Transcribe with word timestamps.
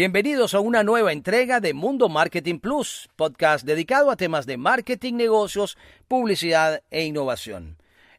Bienvenidos 0.00 0.54
a 0.54 0.60
una 0.60 0.82
nueva 0.82 1.12
entrega 1.12 1.60
de 1.60 1.74
Mundo 1.74 2.08
Marketing 2.08 2.58
Plus, 2.58 3.10
podcast 3.16 3.66
dedicado 3.66 4.10
a 4.10 4.16
temas 4.16 4.46
de 4.46 4.56
marketing, 4.56 5.12
negocios, 5.12 5.76
publicidad 6.08 6.82
e 6.90 7.04
innovación. 7.04 7.76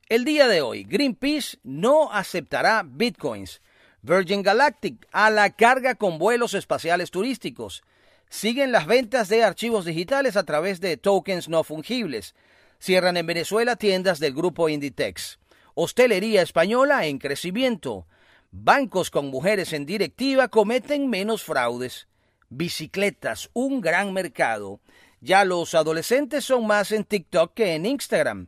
El 0.07 0.23
día 0.23 0.47
de 0.47 0.62
hoy, 0.62 0.83
Greenpeace 0.83 1.57
no 1.63 2.12
aceptará 2.12 2.83
bitcoins. 2.86 3.63
Virgin 4.04 4.44
Galactic 4.44 5.07
a 5.12 5.31
la 5.31 5.49
carga 5.49 5.96
con 5.96 6.20
vuelos 6.20 6.54
espaciales 6.54 7.09
turísticos. 7.09 7.82
Siguen 8.29 8.71
las 8.71 8.86
ventas 8.86 9.27
de 9.27 9.43
archivos 9.43 9.84
digitales 9.84 10.38
a 10.38 10.43
través 10.43 10.82
de 10.82 10.98
tokens 10.98 11.50
no 11.50 11.63
fungibles. 11.63 12.36
Cierran 12.77 13.18
en 13.18 13.25
Venezuela 13.25 13.75
tiendas 13.75 14.20
del 14.20 14.36
grupo 14.36 14.70
Inditex. 14.70 15.39
Hostelería 15.73 16.43
española 16.43 17.07
en 17.07 17.18
crecimiento. 17.18 18.05
Bancos 18.54 19.09
con 19.09 19.27
mujeres 19.27 19.71
en 19.71 19.86
directiva 19.86 20.49
cometen 20.49 21.09
menos 21.09 21.41
fraudes. 21.41 22.09
Bicicletas, 22.49 23.49
un 23.53 23.80
gran 23.80 24.12
mercado. 24.12 24.81
Ya 25.21 25.45
los 25.45 25.73
adolescentes 25.73 26.43
son 26.43 26.67
más 26.67 26.91
en 26.91 27.05
TikTok 27.05 27.53
que 27.53 27.76
en 27.76 27.85
Instagram. 27.85 28.48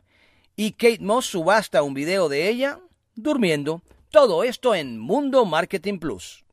Y 0.56 0.72
Kate 0.72 0.98
Moss 1.00 1.24
subasta 1.24 1.82
un 1.82 1.94
video 1.94 2.28
de 2.28 2.50
ella 2.50 2.80
durmiendo. 3.14 3.80
Todo 4.10 4.44
esto 4.44 4.74
en 4.74 4.98
Mundo 4.98 5.46
Marketing 5.46 5.98
Plus. 5.98 6.44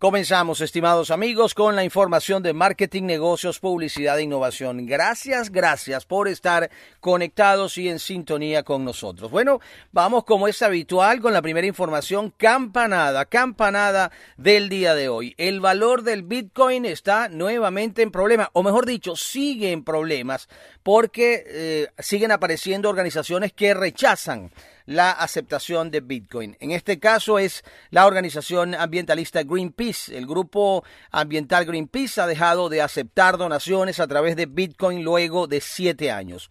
Comenzamos, 0.00 0.60
estimados 0.60 1.10
amigos, 1.10 1.54
con 1.54 1.74
la 1.74 1.82
información 1.82 2.40
de 2.40 2.52
marketing, 2.52 3.02
negocios, 3.02 3.58
publicidad 3.58 4.16
e 4.16 4.22
innovación. 4.22 4.86
Gracias, 4.86 5.50
gracias 5.50 6.06
por 6.06 6.28
estar 6.28 6.70
conectados 7.00 7.76
y 7.78 7.88
en 7.88 7.98
sintonía 7.98 8.62
con 8.62 8.84
nosotros. 8.84 9.28
Bueno, 9.32 9.58
vamos 9.90 10.22
como 10.22 10.46
es 10.46 10.62
habitual 10.62 11.20
con 11.20 11.32
la 11.32 11.42
primera 11.42 11.66
información, 11.66 12.32
campanada, 12.36 13.24
campanada 13.24 14.12
del 14.36 14.68
día 14.68 14.94
de 14.94 15.08
hoy. 15.08 15.34
El 15.36 15.58
valor 15.58 16.04
del 16.04 16.22
Bitcoin 16.22 16.84
está 16.84 17.28
nuevamente 17.28 18.02
en 18.02 18.12
problema, 18.12 18.50
o 18.52 18.62
mejor 18.62 18.86
dicho, 18.86 19.16
sigue 19.16 19.72
en 19.72 19.82
problemas 19.82 20.48
porque 20.84 21.42
eh, 21.44 21.88
siguen 21.98 22.30
apareciendo 22.30 22.88
organizaciones 22.88 23.52
que 23.52 23.74
rechazan 23.74 24.52
la 24.88 25.10
aceptación 25.10 25.90
de 25.90 26.00
Bitcoin. 26.00 26.56
En 26.60 26.70
este 26.70 26.98
caso 26.98 27.38
es 27.38 27.62
la 27.90 28.06
organización 28.06 28.74
ambientalista 28.74 29.42
Greenpeace. 29.42 30.16
El 30.16 30.26
grupo 30.26 30.82
ambiental 31.10 31.66
Greenpeace 31.66 32.22
ha 32.22 32.26
dejado 32.26 32.70
de 32.70 32.80
aceptar 32.80 33.36
donaciones 33.36 34.00
a 34.00 34.06
través 34.06 34.34
de 34.34 34.46
Bitcoin 34.46 35.04
luego 35.04 35.46
de 35.46 35.60
siete 35.60 36.10
años. 36.10 36.48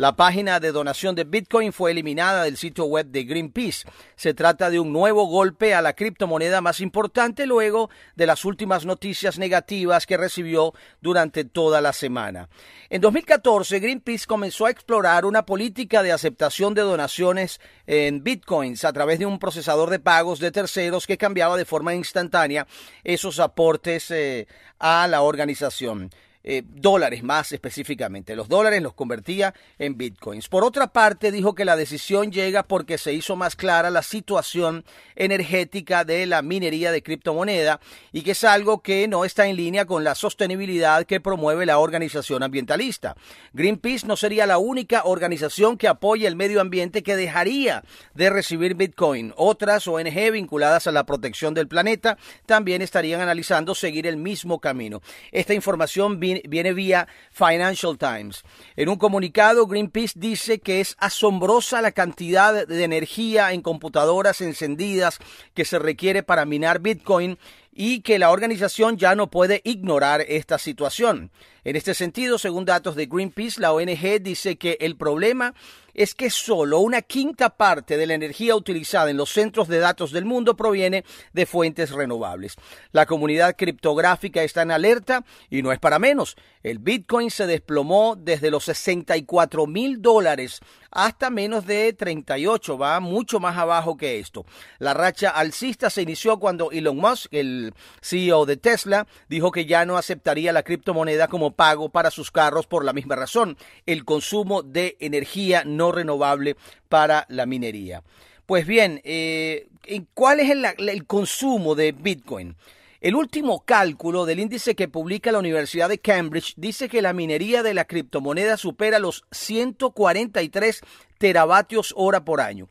La 0.00 0.16
página 0.16 0.60
de 0.60 0.72
donación 0.72 1.14
de 1.14 1.24
Bitcoin 1.24 1.74
fue 1.74 1.90
eliminada 1.90 2.44
del 2.44 2.56
sitio 2.56 2.86
web 2.86 3.08
de 3.08 3.24
Greenpeace. 3.24 3.86
Se 4.16 4.32
trata 4.32 4.70
de 4.70 4.80
un 4.80 4.94
nuevo 4.94 5.26
golpe 5.26 5.74
a 5.74 5.82
la 5.82 5.92
criptomoneda 5.92 6.62
más 6.62 6.80
importante 6.80 7.44
luego 7.44 7.90
de 8.16 8.24
las 8.24 8.46
últimas 8.46 8.86
noticias 8.86 9.38
negativas 9.38 10.06
que 10.06 10.16
recibió 10.16 10.72
durante 11.02 11.44
toda 11.44 11.82
la 11.82 11.92
semana. 11.92 12.48
En 12.88 13.02
2014, 13.02 13.78
Greenpeace 13.78 14.26
comenzó 14.26 14.64
a 14.64 14.70
explorar 14.70 15.26
una 15.26 15.44
política 15.44 16.02
de 16.02 16.12
aceptación 16.12 16.72
de 16.72 16.80
donaciones 16.80 17.60
en 17.86 18.24
bitcoins 18.24 18.86
a 18.86 18.94
través 18.94 19.18
de 19.18 19.26
un 19.26 19.38
procesador 19.38 19.90
de 19.90 19.98
pagos 19.98 20.38
de 20.38 20.50
terceros 20.50 21.06
que 21.06 21.18
cambiaba 21.18 21.58
de 21.58 21.66
forma 21.66 21.94
instantánea 21.94 22.66
esos 23.04 23.38
aportes 23.38 24.10
eh, 24.10 24.48
a 24.78 25.06
la 25.08 25.20
organización. 25.20 26.10
Eh, 26.42 26.62
dólares 26.64 27.22
más 27.22 27.52
específicamente. 27.52 28.34
Los 28.34 28.48
dólares 28.48 28.80
los 28.80 28.94
convertía 28.94 29.52
en 29.78 29.98
bitcoins. 29.98 30.48
Por 30.48 30.64
otra 30.64 30.86
parte, 30.86 31.30
dijo 31.30 31.54
que 31.54 31.66
la 31.66 31.76
decisión 31.76 32.32
llega 32.32 32.62
porque 32.62 32.96
se 32.96 33.12
hizo 33.12 33.36
más 33.36 33.56
clara 33.56 33.90
la 33.90 34.02
situación 34.02 34.86
energética 35.16 36.06
de 36.06 36.24
la 36.24 36.40
minería 36.40 36.92
de 36.92 37.02
criptomoneda 37.02 37.78
y 38.10 38.22
que 38.22 38.30
es 38.30 38.42
algo 38.44 38.80
que 38.80 39.06
no 39.06 39.26
está 39.26 39.48
en 39.48 39.56
línea 39.56 39.84
con 39.84 40.02
la 40.02 40.14
sostenibilidad 40.14 41.04
que 41.04 41.20
promueve 41.20 41.66
la 41.66 41.78
organización 41.78 42.42
ambientalista. 42.42 43.16
Greenpeace 43.52 44.06
no 44.06 44.16
sería 44.16 44.46
la 44.46 44.56
única 44.56 45.02
organización 45.04 45.76
que 45.76 45.88
apoya 45.88 46.26
el 46.26 46.36
medio 46.36 46.62
ambiente 46.62 47.02
que 47.02 47.16
dejaría 47.16 47.84
de 48.14 48.30
recibir 48.30 48.76
bitcoin. 48.76 49.34
Otras 49.36 49.86
ONG 49.86 50.30
vinculadas 50.32 50.86
a 50.86 50.92
la 50.92 51.04
protección 51.04 51.52
del 51.52 51.68
planeta 51.68 52.16
también 52.46 52.80
estarían 52.80 53.20
analizando 53.20 53.74
seguir 53.74 54.06
el 54.06 54.16
mismo 54.16 54.58
camino. 54.58 55.02
Esta 55.32 55.52
información 55.52 56.18
viene 56.18 56.29
vía 56.74 57.08
Financial 57.30 57.96
Times. 57.98 58.42
En 58.76 58.88
un 58.88 58.96
comunicado, 58.96 59.66
Greenpeace 59.66 60.18
dice 60.18 60.60
que 60.60 60.80
es 60.80 60.96
asombrosa 60.98 61.80
la 61.82 61.92
cantidad 61.92 62.66
de 62.66 62.84
energía 62.84 63.52
en 63.52 63.62
computadoras 63.62 64.40
encendidas 64.40 65.18
que 65.54 65.64
se 65.64 65.78
requiere 65.78 66.22
para 66.22 66.44
minar 66.44 66.80
Bitcoin 66.80 67.38
y 67.72 68.00
que 68.00 68.18
la 68.18 68.30
organización 68.30 68.96
ya 68.96 69.14
no 69.14 69.30
puede 69.30 69.60
ignorar 69.64 70.22
esta 70.28 70.58
situación. 70.58 71.30
En 71.62 71.76
este 71.76 71.94
sentido, 71.94 72.38
según 72.38 72.64
datos 72.64 72.96
de 72.96 73.06
Greenpeace, 73.06 73.60
la 73.60 73.72
ONG 73.72 74.22
dice 74.22 74.56
que 74.56 74.78
el 74.80 74.96
problema 74.96 75.54
es 75.94 76.14
que 76.14 76.30
solo 76.30 76.78
una 76.78 77.02
quinta 77.02 77.50
parte 77.50 77.96
de 77.96 78.06
la 78.06 78.14
energía 78.14 78.56
utilizada 78.56 79.10
en 79.10 79.16
los 79.16 79.30
centros 79.30 79.68
de 79.68 79.78
datos 79.78 80.12
del 80.12 80.24
mundo 80.24 80.56
proviene 80.56 81.04
de 81.32 81.46
fuentes 81.46 81.90
renovables. 81.90 82.56
La 82.92 83.06
comunidad 83.06 83.56
criptográfica 83.56 84.42
está 84.42 84.62
en 84.62 84.70
alerta 84.70 85.24
y 85.50 85.62
no 85.62 85.72
es 85.72 85.78
para 85.78 85.98
menos. 85.98 86.36
El 86.62 86.78
Bitcoin 86.78 87.30
se 87.30 87.46
desplomó 87.46 88.16
desde 88.16 88.50
los 88.50 88.64
64 88.64 89.66
mil 89.66 90.00
dólares 90.00 90.60
hasta 90.90 91.30
menos 91.30 91.66
de 91.66 91.92
38, 91.92 92.76
va 92.76 92.98
mucho 93.00 93.38
más 93.38 93.56
abajo 93.56 93.96
que 93.96 94.18
esto. 94.18 94.44
La 94.78 94.92
racha 94.92 95.30
alcista 95.30 95.88
se 95.88 96.02
inició 96.02 96.38
cuando 96.38 96.70
Elon 96.72 96.96
Musk, 96.96 97.32
el 97.32 97.59
CEO 98.00 98.46
de 98.46 98.56
Tesla, 98.56 99.06
dijo 99.28 99.50
que 99.50 99.66
ya 99.66 99.84
no 99.84 99.96
aceptaría 99.96 100.52
la 100.52 100.62
criptomoneda 100.62 101.28
como 101.28 101.52
pago 101.52 101.88
para 101.88 102.10
sus 102.10 102.30
carros 102.30 102.66
por 102.66 102.84
la 102.84 102.92
misma 102.92 103.16
razón, 103.16 103.56
el 103.86 104.04
consumo 104.04 104.62
de 104.62 104.96
energía 105.00 105.62
no 105.64 105.92
renovable 105.92 106.56
para 106.88 107.26
la 107.28 107.46
minería. 107.46 108.02
Pues 108.46 108.66
bien, 108.66 109.00
eh, 109.04 109.68
¿cuál 110.14 110.40
es 110.40 110.50
el 110.50 111.06
consumo 111.06 111.74
de 111.74 111.92
Bitcoin? 111.92 112.56
El 113.00 113.14
último 113.14 113.64
cálculo 113.64 114.26
del 114.26 114.40
índice 114.40 114.74
que 114.74 114.86
publica 114.86 115.32
la 115.32 115.38
Universidad 115.38 115.88
de 115.88 116.00
Cambridge 116.00 116.52
dice 116.58 116.90
que 116.90 117.00
la 117.00 117.14
minería 117.14 117.62
de 117.62 117.72
la 117.72 117.86
criptomoneda 117.86 118.58
supera 118.58 118.98
los 118.98 119.24
143 119.30 120.82
teravatios 121.16 121.94
hora 121.96 122.26
por 122.26 122.42
año. 122.42 122.68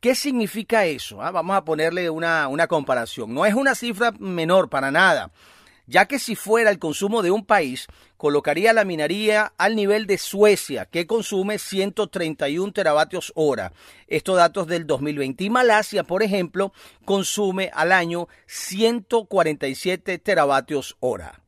¿Qué 0.00 0.14
significa 0.14 0.86
eso? 0.86 1.22
Ah, 1.22 1.30
vamos 1.30 1.56
a 1.56 1.64
ponerle 1.64 2.08
una, 2.10 2.48
una 2.48 2.66
comparación. 2.66 3.34
No 3.34 3.44
es 3.44 3.54
una 3.54 3.74
cifra 3.74 4.12
menor 4.18 4.68
para 4.68 4.90
nada 4.90 5.30
ya 5.90 6.06
que 6.06 6.20
si 6.20 6.36
fuera 6.36 6.70
el 6.70 6.78
consumo 6.78 7.20
de 7.20 7.32
un 7.32 7.44
país, 7.44 7.88
colocaría 8.16 8.72
la 8.72 8.84
minería 8.84 9.52
al 9.58 9.74
nivel 9.74 10.06
de 10.06 10.18
Suecia, 10.18 10.86
que 10.86 11.08
consume 11.08 11.58
131 11.58 12.72
teravatios 12.72 13.32
hora. 13.34 13.72
Estos 14.06 14.36
datos 14.36 14.68
del 14.68 14.86
2020. 14.86 15.42
Y 15.42 15.50
Malasia, 15.50 16.04
por 16.04 16.22
ejemplo, 16.22 16.72
consume 17.04 17.72
al 17.74 17.90
año 17.90 18.28
147 18.46 20.18
teravatios 20.18 20.96
hora. 21.00 21.40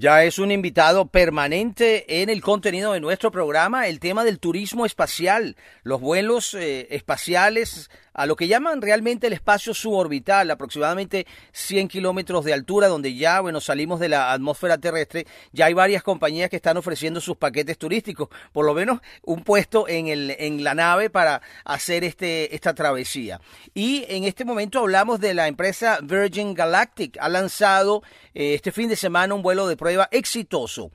Ya 0.00 0.24
es 0.24 0.38
un 0.38 0.50
invitado 0.50 1.08
permanente 1.08 2.22
en 2.22 2.30
el 2.30 2.40
contenido 2.40 2.94
de 2.94 3.00
nuestro 3.00 3.30
programa, 3.30 3.86
el 3.86 4.00
tema 4.00 4.24
del 4.24 4.38
turismo 4.38 4.86
espacial, 4.86 5.56
los 5.82 6.00
vuelos 6.00 6.54
eh, 6.54 6.86
espaciales 6.88 7.90
a 8.20 8.26
lo 8.26 8.36
que 8.36 8.48
llaman 8.48 8.82
realmente 8.82 9.28
el 9.28 9.32
espacio 9.32 9.72
suborbital, 9.72 10.50
aproximadamente 10.50 11.26
100 11.52 11.88
kilómetros 11.88 12.44
de 12.44 12.52
altura, 12.52 12.86
donde 12.86 13.14
ya, 13.14 13.40
bueno, 13.40 13.62
salimos 13.62 13.98
de 13.98 14.10
la 14.10 14.30
atmósfera 14.32 14.76
terrestre, 14.76 15.26
ya 15.52 15.64
hay 15.64 15.72
varias 15.72 16.02
compañías 16.02 16.50
que 16.50 16.56
están 16.56 16.76
ofreciendo 16.76 17.22
sus 17.22 17.38
paquetes 17.38 17.78
turísticos, 17.78 18.28
por 18.52 18.66
lo 18.66 18.74
menos 18.74 19.00
un 19.22 19.42
puesto 19.42 19.88
en, 19.88 20.08
el, 20.08 20.36
en 20.38 20.62
la 20.62 20.74
nave 20.74 21.08
para 21.08 21.40
hacer 21.64 22.04
este, 22.04 22.54
esta 22.54 22.74
travesía. 22.74 23.40
Y 23.72 24.04
en 24.06 24.24
este 24.24 24.44
momento 24.44 24.80
hablamos 24.80 25.18
de 25.18 25.32
la 25.32 25.48
empresa 25.48 26.00
Virgin 26.02 26.52
Galactic, 26.52 27.16
ha 27.22 27.28
lanzado 27.30 28.02
eh, 28.34 28.52
este 28.52 28.70
fin 28.70 28.90
de 28.90 28.96
semana 28.96 29.34
un 29.34 29.40
vuelo 29.40 29.66
de 29.66 29.78
prueba 29.78 30.08
exitoso 30.10 30.90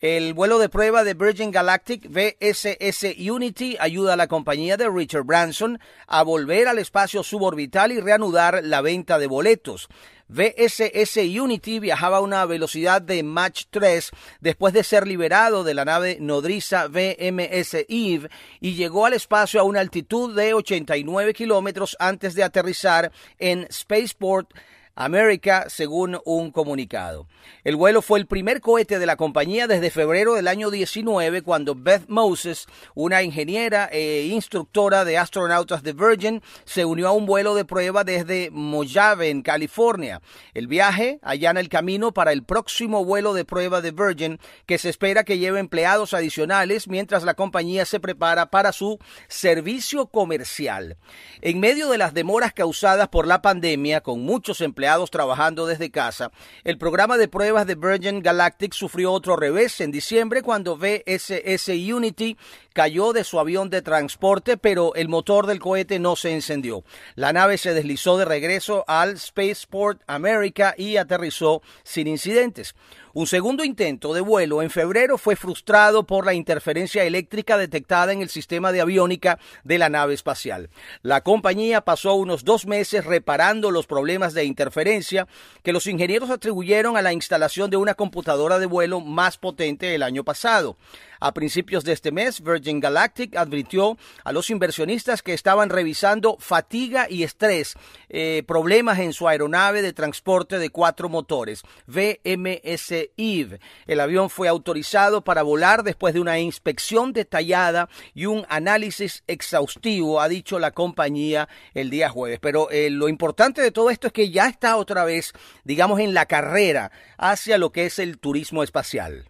El 0.00 0.32
vuelo 0.32 0.58
de 0.58 0.70
prueba 0.70 1.04
de 1.04 1.12
Virgin 1.12 1.50
Galactic 1.50 2.08
VSS 2.08 3.18
Unity 3.30 3.76
ayuda 3.78 4.14
a 4.14 4.16
la 4.16 4.28
compañía 4.28 4.78
de 4.78 4.88
Richard 4.88 5.24
Branson 5.24 5.78
a 6.06 6.22
volver 6.22 6.68
al 6.68 6.78
espacio 6.78 7.22
suborbital 7.22 7.92
y 7.92 8.00
reanudar 8.00 8.62
la 8.64 8.80
venta 8.80 9.18
de 9.18 9.26
boletos. 9.26 9.90
VSS 10.28 11.18
Unity 11.38 11.80
viajaba 11.80 12.16
a 12.16 12.20
una 12.20 12.46
velocidad 12.46 13.02
de 13.02 13.22
Mach 13.22 13.64
3 13.68 14.10
después 14.40 14.72
de 14.72 14.84
ser 14.84 15.06
liberado 15.06 15.64
de 15.64 15.74
la 15.74 15.84
nave 15.84 16.16
nodriza 16.18 16.86
VMS 16.88 17.84
Eve 17.90 18.30
y 18.58 18.76
llegó 18.76 19.04
al 19.04 19.12
espacio 19.12 19.60
a 19.60 19.64
una 19.64 19.80
altitud 19.80 20.34
de 20.34 20.54
89 20.54 21.34
kilómetros 21.34 21.94
antes 22.00 22.34
de 22.34 22.42
aterrizar 22.42 23.12
en 23.38 23.68
Spaceport 23.70 24.50
América, 24.94 25.66
según 25.68 26.18
un 26.24 26.50
comunicado. 26.50 27.26
El 27.64 27.76
vuelo 27.76 28.02
fue 28.02 28.18
el 28.18 28.26
primer 28.26 28.60
cohete 28.60 28.98
de 28.98 29.06
la 29.06 29.16
compañía 29.16 29.66
desde 29.66 29.90
febrero 29.90 30.34
del 30.34 30.48
año 30.48 30.70
19, 30.70 31.42
cuando 31.42 31.74
Beth 31.74 32.08
Moses, 32.08 32.66
una 32.94 33.22
ingeniera 33.22 33.88
e 33.90 34.26
instructora 34.26 35.04
de 35.04 35.18
astronautas 35.18 35.82
de 35.82 35.92
Virgin, 35.92 36.42
se 36.64 36.84
unió 36.84 37.08
a 37.08 37.12
un 37.12 37.26
vuelo 37.26 37.54
de 37.54 37.64
prueba 37.64 38.04
desde 38.04 38.50
Mojave, 38.50 39.30
en 39.30 39.42
California. 39.42 40.20
El 40.54 40.66
viaje 40.66 41.18
allana 41.22 41.60
el 41.60 41.68
camino 41.68 42.12
para 42.12 42.32
el 42.32 42.44
próximo 42.44 43.04
vuelo 43.04 43.32
de 43.34 43.44
prueba 43.44 43.80
de 43.80 43.92
Virgin, 43.92 44.38
que 44.66 44.78
se 44.78 44.88
espera 44.88 45.24
que 45.24 45.38
lleve 45.38 45.60
empleados 45.60 46.14
adicionales 46.14 46.88
mientras 46.88 47.24
la 47.24 47.34
compañía 47.34 47.84
se 47.84 48.00
prepara 48.00 48.50
para 48.50 48.72
su 48.72 48.98
servicio 49.28 50.06
comercial. 50.06 50.96
En 51.40 51.60
medio 51.60 51.88
de 51.88 51.98
las 51.98 52.14
demoras 52.14 52.52
causadas 52.52 53.08
por 53.08 53.26
la 53.26 53.42
pandemia, 53.42 54.00
con 54.00 54.20
muchos 54.20 54.60
empleados 54.60 54.89
trabajando 55.10 55.66
desde 55.66 55.90
casa, 55.90 56.32
el 56.64 56.76
programa 56.76 57.16
de 57.16 57.28
pruebas 57.28 57.66
de 57.66 57.76
Virgin 57.76 58.22
Galactic 58.22 58.72
sufrió 58.72 59.12
otro 59.12 59.36
revés 59.36 59.80
en 59.80 59.92
diciembre 59.92 60.42
cuando 60.42 60.76
VSS 60.76 61.68
Unity 61.68 62.36
cayó 62.72 63.12
de 63.12 63.24
su 63.24 63.38
avión 63.38 63.70
de 63.70 63.82
transporte, 63.82 64.56
pero 64.56 64.94
el 64.94 65.08
motor 65.08 65.46
del 65.46 65.60
cohete 65.60 65.98
no 65.98 66.16
se 66.16 66.32
encendió. 66.32 66.82
La 67.14 67.32
nave 67.32 67.56
se 67.56 67.72
deslizó 67.72 68.18
de 68.18 68.24
regreso 68.24 68.84
al 68.88 69.18
Spaceport 69.18 70.02
America 70.08 70.74
y 70.76 70.96
aterrizó 70.96 71.62
sin 71.84 72.08
incidentes. 72.08 72.74
Un 73.12 73.26
segundo 73.26 73.64
intento 73.64 74.14
de 74.14 74.20
vuelo 74.20 74.62
en 74.62 74.70
febrero 74.70 75.18
fue 75.18 75.34
frustrado 75.34 76.06
por 76.06 76.24
la 76.24 76.32
interferencia 76.32 77.02
eléctrica 77.02 77.58
detectada 77.58 78.12
en 78.12 78.22
el 78.22 78.28
sistema 78.28 78.70
de 78.70 78.80
aviónica 78.80 79.40
de 79.64 79.78
la 79.78 79.88
nave 79.88 80.14
espacial. 80.14 80.70
La 81.02 81.22
compañía 81.22 81.80
pasó 81.80 82.14
unos 82.14 82.44
dos 82.44 82.66
meses 82.66 83.04
reparando 83.04 83.72
los 83.72 83.88
problemas 83.88 84.32
de 84.32 84.44
interferencia 84.44 85.26
que 85.64 85.72
los 85.72 85.88
ingenieros 85.88 86.30
atribuyeron 86.30 86.96
a 86.96 87.02
la 87.02 87.12
instalación 87.12 87.68
de 87.68 87.78
una 87.78 87.94
computadora 87.94 88.60
de 88.60 88.66
vuelo 88.66 89.00
más 89.00 89.38
potente 89.38 89.92
el 89.92 90.04
año 90.04 90.22
pasado. 90.22 90.76
A 91.20 91.34
principios 91.34 91.84
de 91.84 91.92
este 91.92 92.12
mes, 92.12 92.42
Virgin 92.42 92.80
Galactic 92.80 93.36
advirtió 93.36 93.98
a 94.24 94.32
los 94.32 94.48
inversionistas 94.48 95.22
que 95.22 95.34
estaban 95.34 95.68
revisando 95.68 96.38
fatiga 96.38 97.08
y 97.10 97.24
estrés, 97.24 97.74
eh, 98.08 98.42
problemas 98.46 98.98
en 99.00 99.12
su 99.12 99.28
aeronave 99.28 99.82
de 99.82 99.92
transporte 99.92 100.58
de 100.58 100.70
cuatro 100.70 101.10
motores, 101.10 101.62
VMS 101.86 103.10
Eve. 103.18 103.60
El 103.86 104.00
avión 104.00 104.30
fue 104.30 104.48
autorizado 104.48 105.22
para 105.22 105.42
volar 105.42 105.82
después 105.82 106.14
de 106.14 106.20
una 106.20 106.38
inspección 106.38 107.12
detallada 107.12 107.90
y 108.14 108.24
un 108.24 108.46
análisis 108.48 109.22
exhaustivo, 109.26 110.22
ha 110.22 110.28
dicho 110.28 110.58
la 110.58 110.70
compañía 110.70 111.50
el 111.74 111.90
día 111.90 112.08
jueves. 112.08 112.38
Pero 112.40 112.70
eh, 112.70 112.88
lo 112.88 113.10
importante 113.10 113.60
de 113.60 113.72
todo 113.72 113.90
esto 113.90 114.06
es 114.06 114.12
que 114.14 114.30
ya 114.30 114.48
está 114.48 114.76
otra 114.76 115.04
vez, 115.04 115.34
digamos, 115.64 116.00
en 116.00 116.14
la 116.14 116.24
carrera 116.24 116.90
hacia 117.18 117.58
lo 117.58 117.72
que 117.72 117.84
es 117.84 117.98
el 117.98 118.18
turismo 118.18 118.62
espacial. 118.62 119.29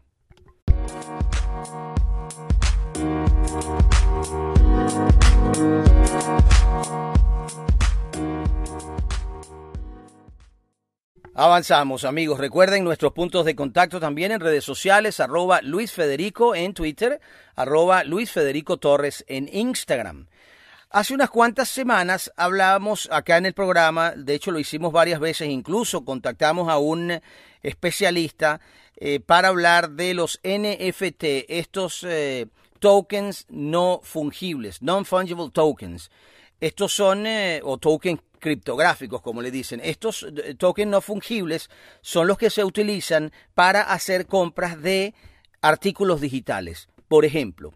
Avanzamos, 11.40 12.04
amigos. 12.04 12.38
Recuerden 12.38 12.84
nuestros 12.84 13.14
puntos 13.14 13.46
de 13.46 13.56
contacto 13.56 13.98
también 13.98 14.30
en 14.30 14.40
redes 14.40 14.62
sociales, 14.62 15.20
arroba 15.20 15.62
Luis 15.62 15.90
Federico 15.90 16.54
en 16.54 16.74
Twitter, 16.74 17.18
arroba 17.56 18.04
Luis 18.04 18.30
Federico 18.30 18.76
Torres 18.76 19.24
en 19.26 19.48
Instagram. 19.50 20.26
Hace 20.90 21.14
unas 21.14 21.30
cuantas 21.30 21.70
semanas 21.70 22.30
hablábamos 22.36 23.08
acá 23.10 23.38
en 23.38 23.46
el 23.46 23.54
programa, 23.54 24.12
de 24.14 24.34
hecho 24.34 24.50
lo 24.50 24.58
hicimos 24.58 24.92
varias 24.92 25.18
veces, 25.18 25.48
incluso 25.48 26.04
contactamos 26.04 26.68
a 26.68 26.76
un 26.76 27.20
especialista 27.62 28.60
eh, 28.96 29.20
para 29.20 29.48
hablar 29.48 29.92
de 29.92 30.12
los 30.12 30.40
NFT, 30.44 31.24
estos 31.48 32.04
eh, 32.06 32.48
tokens 32.80 33.46
no 33.48 34.00
fungibles, 34.02 34.82
non-fungible 34.82 35.50
tokens. 35.52 36.10
Estos 36.60 36.92
son, 36.92 37.26
eh, 37.26 37.60
o 37.62 37.78
tokens 37.78 38.20
criptográficos, 38.40 39.22
como 39.22 39.42
le 39.42 39.50
dicen. 39.50 39.80
Estos 39.84 40.24
eh, 40.24 40.54
tokens 40.54 40.90
no 40.90 41.00
fungibles 41.00 41.70
son 42.00 42.26
los 42.26 42.38
que 42.38 42.50
se 42.50 42.64
utilizan 42.64 43.32
para 43.54 43.82
hacer 43.82 44.26
compras 44.26 44.82
de 44.82 45.14
artículos 45.60 46.20
digitales. 46.20 46.88
Por 47.06 47.24
ejemplo, 47.24 47.74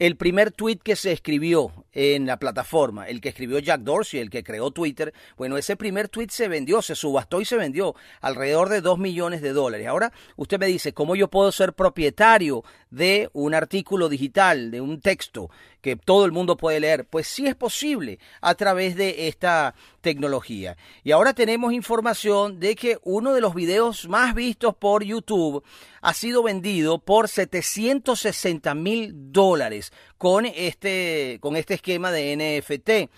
el 0.00 0.16
primer 0.16 0.50
tweet 0.50 0.78
que 0.82 0.96
se 0.96 1.12
escribió 1.12 1.84
en 1.92 2.24
la 2.24 2.38
plataforma, 2.38 3.06
el 3.06 3.20
que 3.20 3.28
escribió 3.28 3.58
Jack 3.58 3.82
Dorsey, 3.82 4.18
el 4.18 4.30
que 4.30 4.42
creó 4.42 4.70
Twitter, 4.70 5.12
bueno, 5.36 5.58
ese 5.58 5.76
primer 5.76 6.08
tweet 6.08 6.28
se 6.30 6.48
vendió, 6.48 6.80
se 6.80 6.94
subastó 6.94 7.42
y 7.42 7.44
se 7.44 7.56
vendió 7.56 7.94
alrededor 8.22 8.70
de 8.70 8.80
2 8.80 8.98
millones 8.98 9.42
de 9.42 9.52
dólares. 9.52 9.86
Ahora 9.86 10.10
usted 10.36 10.58
me 10.58 10.68
dice, 10.68 10.94
¿cómo 10.94 11.16
yo 11.16 11.28
puedo 11.28 11.52
ser 11.52 11.74
propietario 11.74 12.64
de 12.88 13.28
un 13.34 13.52
artículo 13.52 14.08
digital, 14.08 14.70
de 14.70 14.80
un 14.80 15.02
texto 15.02 15.50
que 15.80 15.96
todo 15.96 16.24
el 16.24 16.32
mundo 16.32 16.56
puede 16.56 16.80
leer? 16.80 17.06
Pues 17.06 17.26
sí 17.26 17.46
es 17.46 17.54
posible 17.54 18.18
a 18.40 18.54
través 18.54 18.96
de 18.96 19.28
esta 19.28 19.74
tecnología. 20.00 20.76
Y 21.04 21.12
ahora 21.12 21.34
tenemos 21.34 21.72
información 21.72 22.60
de 22.60 22.76
que 22.76 22.98
uno 23.02 23.34
de 23.34 23.40
los 23.40 23.54
videos 23.54 24.08
más 24.08 24.34
vistos 24.34 24.74
por 24.74 25.04
YouTube 25.04 25.64
ha 26.00 26.14
sido 26.14 26.42
vendido 26.42 26.98
por 26.98 27.28
760 27.28 28.74
mil 28.74 29.12
dólares 29.32 29.92
con 30.18 30.46
este, 30.46 31.38
con 31.40 31.56
este 31.56 31.74
esquema 31.74 32.10
de 32.10 32.36
NFT. 32.36 33.10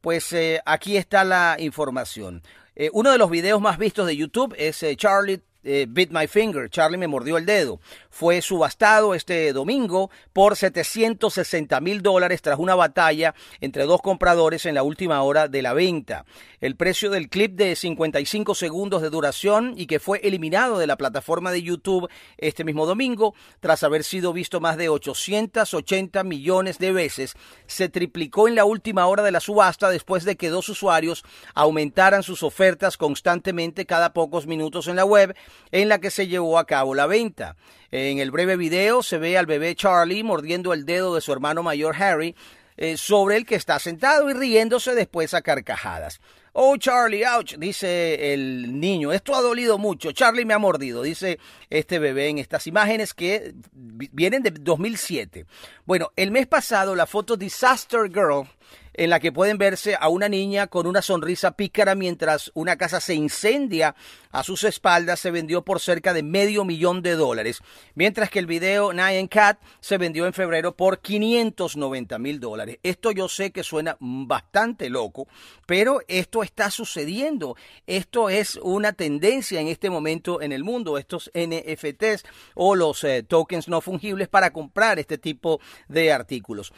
Pues 0.00 0.32
eh, 0.32 0.60
aquí 0.66 0.96
está 0.96 1.24
la 1.24 1.56
información. 1.58 2.42
Eh, 2.74 2.90
uno 2.92 3.10
de 3.12 3.18
los 3.18 3.30
videos 3.30 3.60
más 3.60 3.78
vistos 3.78 4.06
de 4.06 4.16
YouTube 4.16 4.54
es 4.56 4.82
eh, 4.82 4.96
Charlie 4.96 5.42
eh, 5.64 5.86
Bit 5.88 6.10
My 6.12 6.26
Finger, 6.26 6.68
Charlie 6.68 6.98
me 6.98 7.06
mordió 7.06 7.36
el 7.36 7.46
dedo. 7.46 7.80
Fue 8.10 8.42
subastado 8.42 9.14
este 9.14 9.52
domingo 9.52 10.10
por 10.32 10.56
760 10.56 11.80
mil 11.80 12.02
dólares 12.02 12.42
tras 12.42 12.58
una 12.58 12.74
batalla 12.74 13.34
entre 13.60 13.84
dos 13.84 14.02
compradores 14.02 14.66
en 14.66 14.74
la 14.74 14.82
última 14.82 15.22
hora 15.22 15.48
de 15.48 15.62
la 15.62 15.72
venta. 15.72 16.24
El 16.60 16.76
precio 16.76 17.10
del 17.10 17.28
clip 17.28 17.54
de 17.54 17.74
55 17.76 18.54
segundos 18.54 19.02
de 19.02 19.10
duración 19.10 19.74
y 19.76 19.86
que 19.86 20.00
fue 20.00 20.20
eliminado 20.22 20.78
de 20.78 20.86
la 20.86 20.96
plataforma 20.96 21.50
de 21.50 21.62
YouTube 21.62 22.08
este 22.38 22.64
mismo 22.64 22.86
domingo, 22.86 23.34
tras 23.60 23.82
haber 23.82 24.04
sido 24.04 24.32
visto 24.32 24.60
más 24.60 24.76
de 24.76 24.88
880 24.88 26.22
millones 26.24 26.78
de 26.78 26.92
veces, 26.92 27.34
se 27.66 27.88
triplicó 27.88 28.48
en 28.48 28.54
la 28.54 28.64
última 28.64 29.06
hora 29.06 29.22
de 29.22 29.32
la 29.32 29.40
subasta 29.40 29.90
después 29.90 30.24
de 30.24 30.36
que 30.36 30.50
dos 30.50 30.68
usuarios 30.68 31.24
aumentaran 31.54 32.22
sus 32.22 32.42
ofertas 32.42 32.96
constantemente 32.96 33.86
cada 33.86 34.12
pocos 34.12 34.46
minutos 34.46 34.86
en 34.88 34.96
la 34.96 35.04
web 35.04 35.34
en 35.70 35.88
la 35.88 35.98
que 35.98 36.10
se 36.10 36.28
llevó 36.28 36.58
a 36.58 36.66
cabo 36.66 36.94
la 36.94 37.06
venta. 37.06 37.56
En 37.90 38.18
el 38.18 38.30
breve 38.30 38.56
video 38.56 39.02
se 39.02 39.18
ve 39.18 39.36
al 39.36 39.46
bebé 39.46 39.74
Charlie 39.74 40.22
mordiendo 40.22 40.72
el 40.72 40.86
dedo 40.86 41.14
de 41.14 41.20
su 41.20 41.32
hermano 41.32 41.62
mayor 41.62 41.94
Harry, 42.02 42.34
eh, 42.76 42.96
sobre 42.96 43.36
el 43.36 43.44
que 43.44 43.54
está 43.54 43.78
sentado 43.78 44.30
y 44.30 44.32
riéndose 44.32 44.94
después 44.94 45.34
a 45.34 45.42
carcajadas. 45.42 46.20
Oh, 46.54 46.76
Charlie, 46.76 47.24
ouch, 47.24 47.54
dice 47.56 48.34
el 48.34 48.78
niño. 48.78 49.12
Esto 49.12 49.34
ha 49.34 49.40
dolido 49.40 49.78
mucho. 49.78 50.12
Charlie 50.12 50.44
me 50.44 50.52
ha 50.52 50.58
mordido, 50.58 51.02
dice 51.02 51.38
este 51.70 51.98
bebé 51.98 52.28
en 52.28 52.38
estas 52.38 52.66
imágenes 52.66 53.14
que 53.14 53.54
vienen 53.72 54.42
de 54.42 54.50
2007. 54.50 55.46
Bueno, 55.86 56.12
el 56.16 56.30
mes 56.30 56.46
pasado 56.46 56.94
la 56.94 57.06
foto 57.06 57.36
Disaster 57.36 58.08
Girl 58.08 58.46
en 58.94 59.10
la 59.10 59.20
que 59.20 59.32
pueden 59.32 59.58
verse 59.58 59.96
a 59.98 60.08
una 60.08 60.28
niña 60.28 60.66
con 60.66 60.86
una 60.86 61.02
sonrisa 61.02 61.52
pícara 61.52 61.94
mientras 61.94 62.50
una 62.54 62.76
casa 62.76 63.00
se 63.00 63.14
incendia 63.14 63.94
a 64.30 64.42
sus 64.42 64.64
espaldas, 64.64 65.20
se 65.20 65.30
vendió 65.30 65.62
por 65.62 65.80
cerca 65.80 66.12
de 66.12 66.22
medio 66.22 66.64
millón 66.64 67.02
de 67.02 67.12
dólares, 67.16 67.60
mientras 67.94 68.30
que 68.30 68.38
el 68.38 68.46
video 68.46 68.92
Nine 68.92 69.28
Cat 69.28 69.60
se 69.80 69.98
vendió 69.98 70.26
en 70.26 70.32
febrero 70.32 70.74
por 70.74 71.00
590 71.00 72.18
mil 72.18 72.40
dólares. 72.40 72.78
Esto 72.82 73.10
yo 73.12 73.28
sé 73.28 73.50
que 73.50 73.62
suena 73.62 73.96
bastante 74.00 74.88
loco, 74.88 75.28
pero 75.66 76.00
esto 76.08 76.42
está 76.42 76.70
sucediendo. 76.70 77.56
Esto 77.86 78.30
es 78.30 78.56
una 78.62 78.92
tendencia 78.92 79.60
en 79.60 79.68
este 79.68 79.90
momento 79.90 80.40
en 80.40 80.52
el 80.52 80.64
mundo, 80.64 80.98
estos 80.98 81.30
NFTs 81.34 82.24
o 82.54 82.74
los 82.74 83.04
eh, 83.04 83.22
tokens 83.22 83.68
no 83.68 83.80
fungibles 83.80 84.28
para 84.28 84.52
comprar 84.52 84.98
este 84.98 85.18
tipo 85.18 85.60
de 85.88 86.12
artículos. 86.12 86.72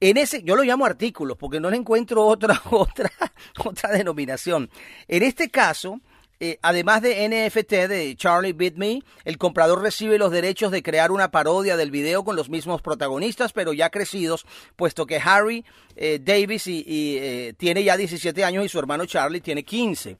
En 0.00 0.16
ese, 0.16 0.42
yo 0.42 0.54
lo 0.54 0.62
llamo 0.62 0.86
artículos 0.86 1.36
porque 1.36 1.58
no 1.58 1.70
le 1.70 1.76
encuentro 1.76 2.24
otra, 2.24 2.60
otra, 2.70 3.10
otra 3.64 3.90
denominación. 3.90 4.70
En 5.08 5.24
este 5.24 5.50
caso, 5.50 6.00
eh, 6.38 6.58
además 6.62 7.02
de 7.02 7.28
NFT 7.28 7.72
de 7.88 8.14
Charlie 8.16 8.52
Beat 8.52 8.74
Me, 8.74 9.02
el 9.24 9.38
comprador 9.38 9.82
recibe 9.82 10.18
los 10.18 10.30
derechos 10.30 10.70
de 10.70 10.84
crear 10.84 11.10
una 11.10 11.32
parodia 11.32 11.76
del 11.76 11.90
video 11.90 12.24
con 12.24 12.36
los 12.36 12.48
mismos 12.48 12.80
protagonistas, 12.80 13.52
pero 13.52 13.72
ya 13.72 13.90
crecidos, 13.90 14.46
puesto 14.76 15.04
que 15.04 15.16
Harry 15.16 15.64
eh, 15.96 16.20
Davis 16.22 16.68
y, 16.68 17.52
tiene 17.56 17.82
ya 17.82 17.96
17 17.96 18.44
años 18.44 18.64
y 18.64 18.68
su 18.68 18.78
hermano 18.78 19.04
Charlie 19.04 19.40
tiene 19.40 19.64
15. 19.64 20.16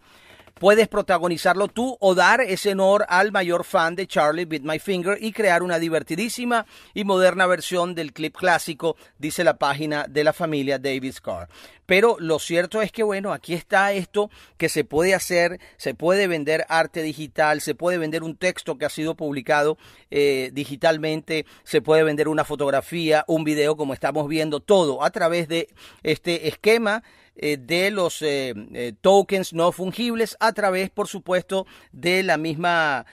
Puedes 0.59 0.88
protagonizarlo 0.88 1.69
tú 1.69 1.97
o 2.00 2.17
dar 2.17 2.41
ese 2.41 2.73
honor 2.73 3.07
al 3.09 3.31
mayor 3.31 3.65
fan 3.65 3.95
de 3.95 4.09
Charlie 4.09 4.45
Beat 4.45 4.62
My 4.62 4.81
Finger 4.81 5.17
y 5.21 5.31
crear 5.31 5.62
una 5.62 5.79
divertidísima 5.79 6.67
y 6.95 7.05
moderna 7.05 7.47
versión 7.47 7.95
del 7.95 8.12
clip 8.12 8.37
clásico, 8.37 8.97
dice 9.19 9.45
la 9.45 9.57
página 9.57 10.07
de 10.09 10.25
la 10.25 10.33
familia 10.33 10.81
Davis 10.81 11.21
Carr. 11.21 11.49
Pero 11.87 12.17
lo 12.19 12.38
cierto 12.38 12.83
es 12.83 12.93
que, 12.93 13.03
bueno, 13.03 13.33
aquí 13.33 13.55
está 13.55 13.93
esto 13.93 14.31
que 14.57 14.69
se 14.69 14.85
puede 14.85 15.15
hacer, 15.15 15.61
se 15.79 15.95
puede 15.95 16.27
vender 16.27 16.67
arte 16.69 17.03
digital, 17.03 17.61
se 17.61 17.75
puede 17.75 17.97
vender 17.97 18.25
un 18.25 18.37
texto 18.37 18.77
que 18.77 18.85
ha 18.85 18.91
sido 18.91 19.15
publicado 19.15 19.79
eh, 20.11 20.50
digitalmente, 20.53 21.47
se 21.62 21.81
puede 21.81 22.03
vender 22.03 22.29
una 22.29 22.45
fotografía, 22.45 23.25
un 23.27 23.45
video, 23.45 23.77
como 23.77 23.95
estamos 23.95 24.29
viendo, 24.29 24.61
todo 24.61 25.03
a 25.03 25.11
través 25.11 25.49
de 25.49 25.69
este 26.03 26.49
esquema 26.49 27.05
eh, 27.40 27.57
de 27.57 27.92
los 27.92 28.21
eh, 28.21 28.52
eh, 28.75 28.92
tokens 29.00 29.52
no 29.52 29.71
fungibles 29.71 30.37
a 30.40 30.52
través, 30.52 30.90
por 30.90 31.07
supuesto, 31.07 31.66
de 31.92 32.23
la 32.23 32.37
misma 32.37 33.07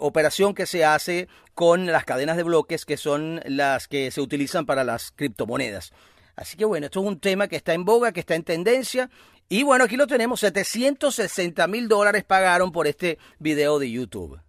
operación 0.00 0.54
que 0.56 0.66
se 0.66 0.84
hace 0.84 1.28
con 1.54 1.86
las 1.86 2.04
cadenas 2.04 2.36
de 2.36 2.42
bloques 2.42 2.84
que 2.84 2.96
son 2.96 3.40
las 3.44 3.86
que 3.86 4.10
se 4.10 4.20
utilizan 4.20 4.66
para 4.66 4.82
las 4.82 5.12
criptomonedas. 5.12 5.92
Así 6.34 6.56
que 6.56 6.64
bueno, 6.64 6.86
esto 6.86 7.00
es 7.00 7.06
un 7.06 7.20
tema 7.20 7.46
que 7.46 7.54
está 7.54 7.72
en 7.72 7.84
boga, 7.84 8.10
que 8.10 8.18
está 8.18 8.34
en 8.34 8.42
tendencia. 8.42 9.08
Y 9.48 9.62
bueno, 9.62 9.84
aquí 9.84 9.96
lo 9.96 10.08
tenemos, 10.08 10.40
760 10.40 11.64
mil 11.68 11.86
dólares 11.86 12.24
pagaron 12.24 12.72
por 12.72 12.88
este 12.88 13.18
video 13.38 13.78
de 13.78 13.92
YouTube. 13.92 14.40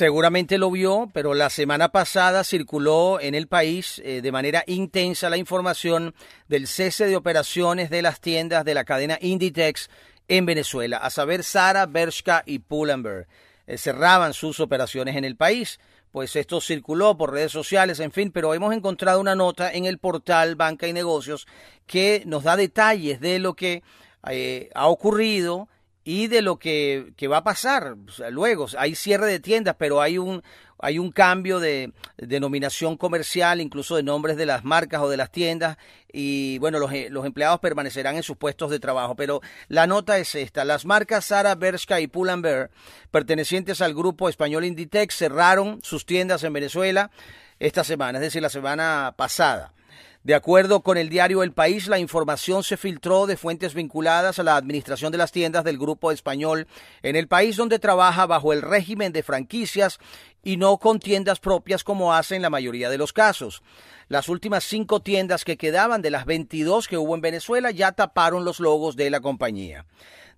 Seguramente 0.00 0.56
lo 0.56 0.70
vio, 0.70 1.10
pero 1.12 1.34
la 1.34 1.50
semana 1.50 1.92
pasada 1.92 2.42
circuló 2.42 3.20
en 3.20 3.34
el 3.34 3.48
país 3.48 4.00
eh, 4.02 4.22
de 4.22 4.32
manera 4.32 4.64
intensa 4.66 5.28
la 5.28 5.36
información 5.36 6.14
del 6.48 6.68
cese 6.68 7.04
de 7.04 7.16
operaciones 7.16 7.90
de 7.90 8.00
las 8.00 8.18
tiendas 8.18 8.64
de 8.64 8.72
la 8.72 8.84
cadena 8.84 9.18
Inditex 9.20 9.90
en 10.26 10.46
Venezuela, 10.46 10.96
a 10.96 11.10
saber 11.10 11.44
Sara, 11.44 11.84
Bershka 11.84 12.42
y 12.46 12.60
Pull&Bear. 12.60 13.26
Eh, 13.66 13.76
cerraban 13.76 14.32
sus 14.32 14.58
operaciones 14.60 15.16
en 15.16 15.26
el 15.26 15.36
país. 15.36 15.78
Pues 16.12 16.34
esto 16.34 16.62
circuló 16.62 17.18
por 17.18 17.34
redes 17.34 17.52
sociales, 17.52 18.00
en 18.00 18.10
fin, 18.10 18.32
pero 18.32 18.54
hemos 18.54 18.72
encontrado 18.72 19.20
una 19.20 19.34
nota 19.34 19.70
en 19.70 19.84
el 19.84 19.98
portal 19.98 20.56
Banca 20.56 20.88
y 20.88 20.94
Negocios 20.94 21.46
que 21.86 22.22
nos 22.24 22.44
da 22.44 22.56
detalles 22.56 23.20
de 23.20 23.38
lo 23.38 23.52
que 23.52 23.82
eh, 24.30 24.70
ha 24.74 24.88
ocurrido 24.88 25.68
y 26.04 26.28
de 26.28 26.42
lo 26.42 26.58
que, 26.58 27.12
va 27.30 27.38
a 27.38 27.44
pasar. 27.44 27.96
luego, 28.30 28.66
hay 28.78 28.94
cierre 28.94 29.26
de 29.26 29.40
tiendas, 29.40 29.76
pero 29.78 30.00
hay 30.00 30.18
un, 30.18 30.42
hay 30.78 30.98
un 30.98 31.12
cambio 31.12 31.60
de, 31.60 31.92
denominación 32.16 32.96
comercial, 32.96 33.60
incluso 33.60 33.96
de 33.96 34.02
nombres 34.02 34.36
de 34.36 34.46
las 34.46 34.64
marcas 34.64 35.02
o 35.02 35.08
de 35.08 35.16
las 35.16 35.30
tiendas, 35.30 35.76
y 36.12 36.58
bueno, 36.58 36.78
los, 36.78 36.90
los, 37.10 37.26
empleados 37.26 37.60
permanecerán 37.60 38.16
en 38.16 38.22
sus 38.22 38.36
puestos 38.36 38.70
de 38.70 38.80
trabajo. 38.80 39.14
Pero 39.14 39.40
la 39.68 39.86
nota 39.86 40.18
es 40.18 40.34
esta, 40.34 40.64
las 40.64 40.86
marcas 40.86 41.26
Sara, 41.26 41.54
Bershka 41.54 42.00
y 42.00 42.06
Pull&Bear, 42.06 42.70
pertenecientes 43.10 43.80
al 43.80 43.94
grupo 43.94 44.28
español 44.28 44.64
Inditex, 44.64 45.14
cerraron 45.14 45.80
sus 45.82 46.06
tiendas 46.06 46.42
en 46.44 46.52
Venezuela 46.52 47.10
esta 47.58 47.84
semana, 47.84 48.18
es 48.18 48.22
decir, 48.22 48.40
la 48.40 48.48
semana 48.48 49.14
pasada. 49.16 49.74
De 50.22 50.34
acuerdo 50.34 50.82
con 50.82 50.98
el 50.98 51.08
diario 51.08 51.42
El 51.42 51.52
País, 51.52 51.86
la 51.86 51.98
información 51.98 52.62
se 52.62 52.76
filtró 52.76 53.26
de 53.26 53.38
fuentes 53.38 53.72
vinculadas 53.72 54.38
a 54.38 54.42
la 54.42 54.56
administración 54.56 55.12
de 55.12 55.16
las 55.16 55.32
tiendas 55.32 55.64
del 55.64 55.78
grupo 55.78 56.12
español 56.12 56.66
en 57.02 57.16
el 57.16 57.26
país 57.26 57.56
donde 57.56 57.78
trabaja 57.78 58.26
bajo 58.26 58.52
el 58.52 58.60
régimen 58.60 59.14
de 59.14 59.22
franquicias 59.22 59.98
y 60.42 60.58
no 60.58 60.76
con 60.76 61.00
tiendas 61.00 61.40
propias 61.40 61.84
como 61.84 62.12
hace 62.12 62.36
en 62.36 62.42
la 62.42 62.50
mayoría 62.50 62.90
de 62.90 62.98
los 62.98 63.14
casos. 63.14 63.62
Las 64.08 64.28
últimas 64.28 64.64
cinco 64.64 65.00
tiendas 65.00 65.42
que 65.42 65.56
quedaban 65.56 66.02
de 66.02 66.10
las 66.10 66.26
22 66.26 66.86
que 66.86 66.98
hubo 66.98 67.14
en 67.14 67.22
Venezuela 67.22 67.70
ya 67.70 67.92
taparon 67.92 68.44
los 68.44 68.60
logos 68.60 68.96
de 68.96 69.08
la 69.08 69.20
compañía. 69.20 69.86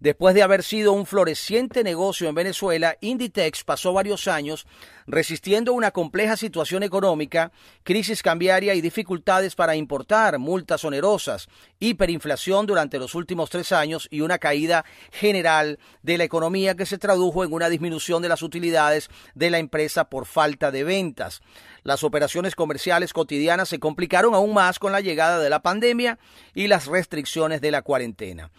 Después 0.02 0.34
de 0.34 0.42
haber 0.42 0.64
sido 0.64 0.94
un 0.94 1.06
floreciente 1.06 1.84
negocio 1.84 2.28
en 2.28 2.34
Venezuela, 2.34 2.96
Inditex 3.00 3.62
pasó 3.62 3.92
varios 3.92 4.26
años 4.26 4.66
resistiendo 5.06 5.72
una 5.72 5.92
compleja 5.92 6.36
situación 6.36 6.82
económica, 6.82 7.52
crisis 7.84 8.20
cambiaria 8.20 8.74
y 8.74 8.80
dificultades 8.80 9.54
para 9.54 9.76
importar, 9.76 10.40
multas 10.40 10.84
onerosas, 10.84 11.48
hiperinflación 11.78 12.66
durante 12.66 12.98
los 12.98 13.14
últimos 13.14 13.48
tres 13.48 13.70
años 13.70 14.08
y 14.10 14.22
una 14.22 14.38
caída 14.38 14.84
general 15.12 15.78
de 16.02 16.18
la 16.18 16.24
economía 16.24 16.74
que 16.74 16.84
se 16.84 16.98
tradujo 16.98 17.44
en 17.44 17.52
una 17.52 17.68
disminución 17.68 18.22
de 18.22 18.28
las 18.28 18.42
utilidades 18.42 19.08
de 19.36 19.50
la 19.50 19.58
empresa 19.58 20.10
por 20.10 20.26
falta 20.26 20.72
de 20.72 20.82
ventas. 20.82 21.42
Las 21.84 22.02
operaciones 22.02 22.56
comerciales 22.56 23.12
cotidianas 23.12 23.68
se 23.68 23.78
complicaron 23.78 24.34
aún 24.34 24.52
más 24.52 24.80
con 24.80 24.90
la 24.90 25.00
llegada 25.00 25.38
de 25.38 25.48
la 25.48 25.62
pandemia 25.62 26.18
y 26.54 26.66
las 26.66 26.86
restricciones 26.86 27.60
de 27.60 27.70
la 27.70 27.82
cuarentena. 27.82 28.50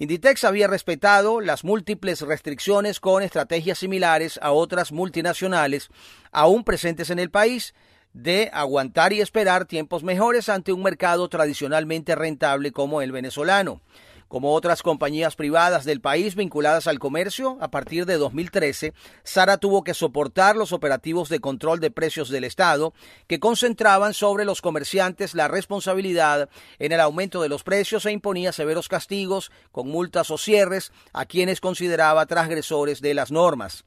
Inditex 0.00 0.44
había 0.44 0.68
respetado 0.68 1.40
las 1.40 1.64
múltiples 1.64 2.20
restricciones 2.20 3.00
con 3.00 3.24
estrategias 3.24 3.78
similares 3.78 4.38
a 4.40 4.52
otras 4.52 4.92
multinacionales 4.92 5.88
aún 6.30 6.62
presentes 6.62 7.10
en 7.10 7.18
el 7.18 7.30
país 7.30 7.74
de 8.12 8.48
aguantar 8.52 9.12
y 9.12 9.20
esperar 9.20 9.64
tiempos 9.64 10.04
mejores 10.04 10.48
ante 10.48 10.72
un 10.72 10.84
mercado 10.84 11.28
tradicionalmente 11.28 12.14
rentable 12.14 12.70
como 12.70 13.02
el 13.02 13.10
venezolano. 13.10 13.80
Como 14.28 14.52
otras 14.52 14.82
compañías 14.82 15.36
privadas 15.36 15.86
del 15.86 16.02
país 16.02 16.34
vinculadas 16.34 16.86
al 16.86 16.98
comercio, 16.98 17.56
a 17.62 17.70
partir 17.70 18.04
de 18.04 18.18
2013, 18.18 18.92
Sara 19.22 19.56
tuvo 19.56 19.82
que 19.82 19.94
soportar 19.94 20.54
los 20.54 20.72
operativos 20.72 21.30
de 21.30 21.40
control 21.40 21.80
de 21.80 21.90
precios 21.90 22.28
del 22.28 22.44
Estado, 22.44 22.92
que 23.26 23.40
concentraban 23.40 24.12
sobre 24.12 24.44
los 24.44 24.60
comerciantes 24.60 25.34
la 25.34 25.48
responsabilidad 25.48 26.50
en 26.78 26.92
el 26.92 27.00
aumento 27.00 27.40
de 27.40 27.48
los 27.48 27.62
precios 27.62 28.04
e 28.04 28.12
imponía 28.12 28.52
severos 28.52 28.88
castigos, 28.88 29.50
con 29.72 29.88
multas 29.88 30.30
o 30.30 30.36
cierres, 30.36 30.92
a 31.14 31.24
quienes 31.24 31.62
consideraba 31.62 32.26
transgresores 32.26 33.00
de 33.00 33.14
las 33.14 33.32
normas. 33.32 33.86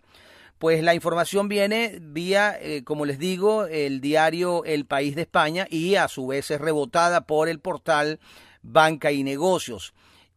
Pues 0.58 0.82
la 0.82 0.96
información 0.96 1.50
viene 1.50 2.00
vía, 2.02 2.58
eh, 2.60 2.84
como 2.84 3.06
les 3.06 3.20
digo, 3.20 3.66
el 3.66 4.02
diario 4.02 4.66
El 4.66 4.88
País 4.88 5.16
de 5.16 5.22
España 5.22 5.68
y 5.70 5.96
a 5.96 6.08
su 6.08 6.26
vez 6.26 6.50
es 6.50 6.60
rebotada 6.60 7.28
por 7.28 7.48
el 7.48 7.60
portal 7.60 8.20
Banca 8.64 9.12
y 9.12 9.24
Negocios 9.24 9.94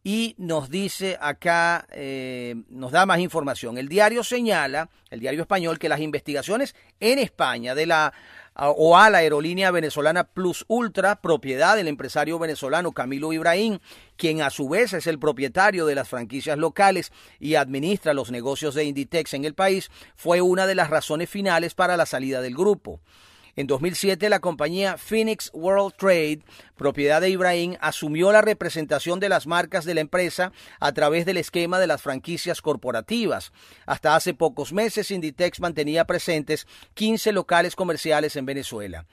y 0.07 0.35
nos 0.37 0.69
dice 0.69 1.17
acá, 1.19 1.87
eh, 1.91 2.53
nos 2.69 2.91
da 2.91 3.07
más 3.07 3.17
información. 3.17 3.79
El 3.79 3.89
diario 3.89 4.23
señala, 4.23 4.87
el 5.09 5.19
diario 5.19 5.41
español, 5.41 5.79
que 5.79 5.89
las 5.89 5.99
investigaciones 5.99 6.75
en 6.99 7.17
España 7.17 7.73
de 7.73 7.87
la 7.87 8.13
o 8.55 8.97
a 8.97 9.09
la 9.09 9.17
aerolínea 9.17 9.71
venezolana 9.71 10.23
Plus 10.23 10.63
Ultra, 10.69 11.19
propiedad 11.21 11.75
del 11.75 11.87
empresario 11.89 12.39
venezolano 12.39 12.93
Camilo 12.93 13.33
Ibrahim, 13.33 13.79
quien 14.15 14.43
a 14.43 14.51
su 14.51 14.69
vez 14.69 14.93
es 14.93 15.07
el 15.07 15.19
propietario 15.19 15.87
de 15.87 15.95
las 15.95 16.07
franquicias 16.07 16.57
locales 16.57 17.11
y 17.39 17.55
administra 17.55 18.13
los 18.13 18.31
negocios 18.31 18.75
de 18.75 18.85
Inditex 18.85 19.33
en 19.33 19.43
el 19.43 19.55
país, 19.55 19.89
fue 20.15 20.39
una 20.39 20.67
de 20.67 20.75
las 20.75 20.91
razones 20.91 21.29
finales 21.29 21.73
para 21.73 21.97
la 21.97 22.05
salida 22.05 22.41
del 22.41 22.55
grupo. 22.55 23.01
En 23.57 23.67
2007, 23.67 24.27
la 24.27 24.41
compañía 24.41 24.97
Phoenix 24.97 25.49
World 25.53 25.93
Trade, 25.97 26.39
propiedad 26.75 27.21
de 27.21 27.29
Ibrahim, 27.29 27.77
asumió 27.79 28.33
la 28.33 28.41
representación 28.41 29.21
de 29.21 29.29
las 29.29 29.47
marcas 29.47 29.85
de 29.85 29.93
la 29.93 30.01
empresa 30.01 30.51
a 30.81 30.91
través 30.91 31.25
del 31.25 31.37
esquema 31.37 31.79
de 31.79 31.87
las 31.87 32.01
franquicias 32.01 32.61
corporativas. 32.61 33.53
Hasta 33.85 34.13
hace 34.13 34.33
pocos 34.33 34.73
meses, 34.73 35.09
Inditex 35.09 35.61
mantenía 35.61 36.03
presentes 36.03 36.67
15 36.95 37.31
locales 37.31 37.77
comerciales 37.77 38.35
en 38.35 38.45
Venezuela. 38.45 39.05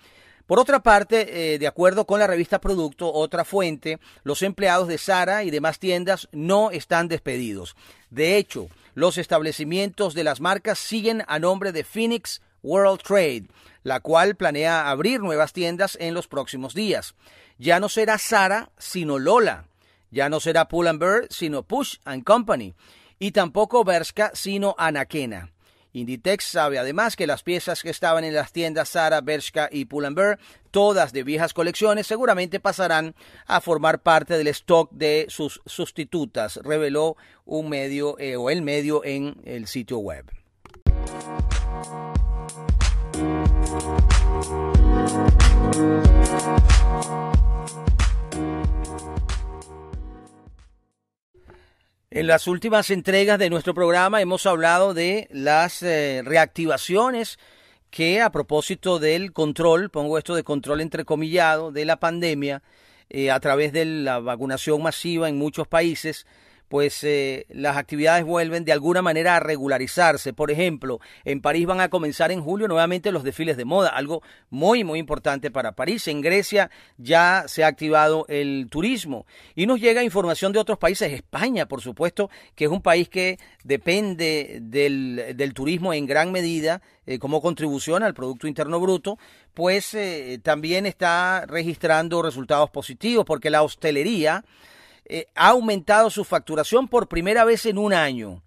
Por 0.46 0.58
otra 0.58 0.82
parte, 0.82 1.54
eh, 1.54 1.58
de 1.60 1.66
acuerdo 1.68 2.04
con 2.04 2.18
la 2.18 2.26
revista 2.26 2.60
Producto, 2.60 3.12
otra 3.12 3.44
fuente, 3.44 4.00
los 4.24 4.42
empleados 4.42 4.88
de 4.88 4.98
Sara 4.98 5.44
y 5.44 5.52
demás 5.52 5.78
tiendas 5.78 6.28
no 6.32 6.72
están 6.72 7.06
despedidos. 7.06 7.76
De 8.10 8.36
hecho, 8.38 8.66
los 8.94 9.18
establecimientos 9.18 10.14
de 10.14 10.24
las 10.24 10.40
marcas 10.40 10.80
siguen 10.80 11.22
a 11.28 11.38
nombre 11.38 11.70
de 11.70 11.84
Phoenix 11.84 12.42
World 12.62 13.02
Trade, 13.02 13.48
la 13.82 14.00
cual 14.00 14.36
planea 14.36 14.90
abrir 14.90 15.20
nuevas 15.20 15.52
tiendas 15.52 15.96
en 16.00 16.14
los 16.14 16.28
próximos 16.28 16.74
días. 16.74 17.14
Ya 17.58 17.80
no 17.80 17.88
será 17.88 18.18
Sara, 18.18 18.70
sino 18.78 19.18
Lola. 19.18 19.66
Ya 20.10 20.28
no 20.28 20.40
será 20.40 20.68
Pull 20.68 20.88
and 20.88 21.00
Bear, 21.00 21.26
sino 21.30 21.62
Push 21.62 21.96
and 22.04 22.24
Company. 22.24 22.74
Y 23.18 23.32
tampoco 23.32 23.84
Bershka, 23.84 24.32
sino 24.34 24.74
Anaquena. 24.78 25.52
Inditex 25.92 26.44
sabe 26.44 26.78
además 26.78 27.16
que 27.16 27.26
las 27.26 27.42
piezas 27.42 27.82
que 27.82 27.90
estaban 27.90 28.24
en 28.24 28.34
las 28.34 28.52
tiendas 28.52 28.90
Sara, 28.90 29.20
Bershka 29.20 29.68
y 29.70 29.84
Pull&Bear, 29.84 30.38
todas 30.70 31.12
de 31.12 31.22
viejas 31.22 31.52
colecciones, 31.52 32.06
seguramente 32.06 32.60
pasarán 32.60 33.14
a 33.46 33.60
formar 33.60 34.02
parte 34.02 34.38
del 34.38 34.48
stock 34.48 34.90
de 34.90 35.26
sus 35.28 35.60
sustitutas, 35.66 36.56
reveló 36.62 37.16
un 37.44 37.68
medio 37.68 38.18
eh, 38.18 38.36
o 38.36 38.48
el 38.48 38.62
medio 38.62 39.04
en 39.04 39.36
el 39.44 39.66
sitio 39.66 39.98
web. 39.98 40.24
En 52.14 52.26
las 52.26 52.46
últimas 52.46 52.90
entregas 52.90 53.38
de 53.38 53.50
nuestro 53.50 53.74
programa 53.74 54.20
hemos 54.20 54.46
hablado 54.46 54.94
de 54.94 55.28
las 55.32 55.82
eh, 55.82 56.22
reactivaciones 56.24 57.38
que 57.90 58.20
a 58.20 58.30
propósito 58.30 58.98
del 58.98 59.32
control, 59.32 59.90
pongo 59.90 60.18
esto 60.18 60.34
de 60.34 60.44
control 60.44 60.82
entrecomillado, 60.82 61.72
de 61.72 61.84
la 61.84 61.96
pandemia, 61.96 62.62
eh, 63.08 63.30
a 63.30 63.40
través 63.40 63.72
de 63.72 63.84
la 63.86 64.18
vacunación 64.18 64.82
masiva 64.82 65.28
en 65.28 65.36
muchos 65.36 65.66
países, 65.66 66.26
pues 66.72 67.04
eh, 67.04 67.44
las 67.50 67.76
actividades 67.76 68.24
vuelven 68.24 68.64
de 68.64 68.72
alguna 68.72 69.02
manera 69.02 69.36
a 69.36 69.40
regularizarse. 69.40 70.32
Por 70.32 70.50
ejemplo, 70.50 71.00
en 71.22 71.42
París 71.42 71.66
van 71.66 71.82
a 71.82 71.90
comenzar 71.90 72.32
en 72.32 72.40
julio 72.40 72.66
nuevamente 72.66 73.12
los 73.12 73.24
desfiles 73.24 73.58
de 73.58 73.66
moda, 73.66 73.90
algo 73.90 74.22
muy, 74.48 74.82
muy 74.82 74.98
importante 74.98 75.50
para 75.50 75.72
París. 75.72 76.08
En 76.08 76.22
Grecia 76.22 76.70
ya 76.96 77.44
se 77.46 77.62
ha 77.62 77.66
activado 77.66 78.24
el 78.30 78.68
turismo 78.70 79.26
y 79.54 79.66
nos 79.66 79.80
llega 79.80 80.02
información 80.02 80.50
de 80.54 80.60
otros 80.60 80.78
países. 80.78 81.12
España, 81.12 81.66
por 81.66 81.82
supuesto, 81.82 82.30
que 82.54 82.64
es 82.64 82.70
un 82.70 82.80
país 82.80 83.10
que 83.10 83.38
depende 83.64 84.60
del, 84.62 85.52
turismo 85.52 85.92
en 85.92 86.06
gran 86.06 86.32
medida 86.32 86.80
eh, 87.04 87.18
como 87.18 87.42
contribución 87.42 88.02
al 88.02 88.14
Producto 88.14 88.46
Interno 88.46 88.80
Bruto, 88.80 89.18
pues 89.52 89.92
eh, 89.92 90.40
también 90.42 90.86
está 90.86 91.44
registrando 91.44 92.22
resultados 92.22 92.70
positivos 92.70 93.26
porque 93.26 93.50
la 93.50 93.62
hostelería 93.62 94.42
eh, 95.14 95.28
ha 95.34 95.48
aumentado 95.48 96.08
su 96.08 96.24
facturación 96.24 96.88
por 96.88 97.06
primera 97.06 97.44
vez 97.44 97.66
en 97.66 97.76
un 97.76 97.92
año. 97.92 98.42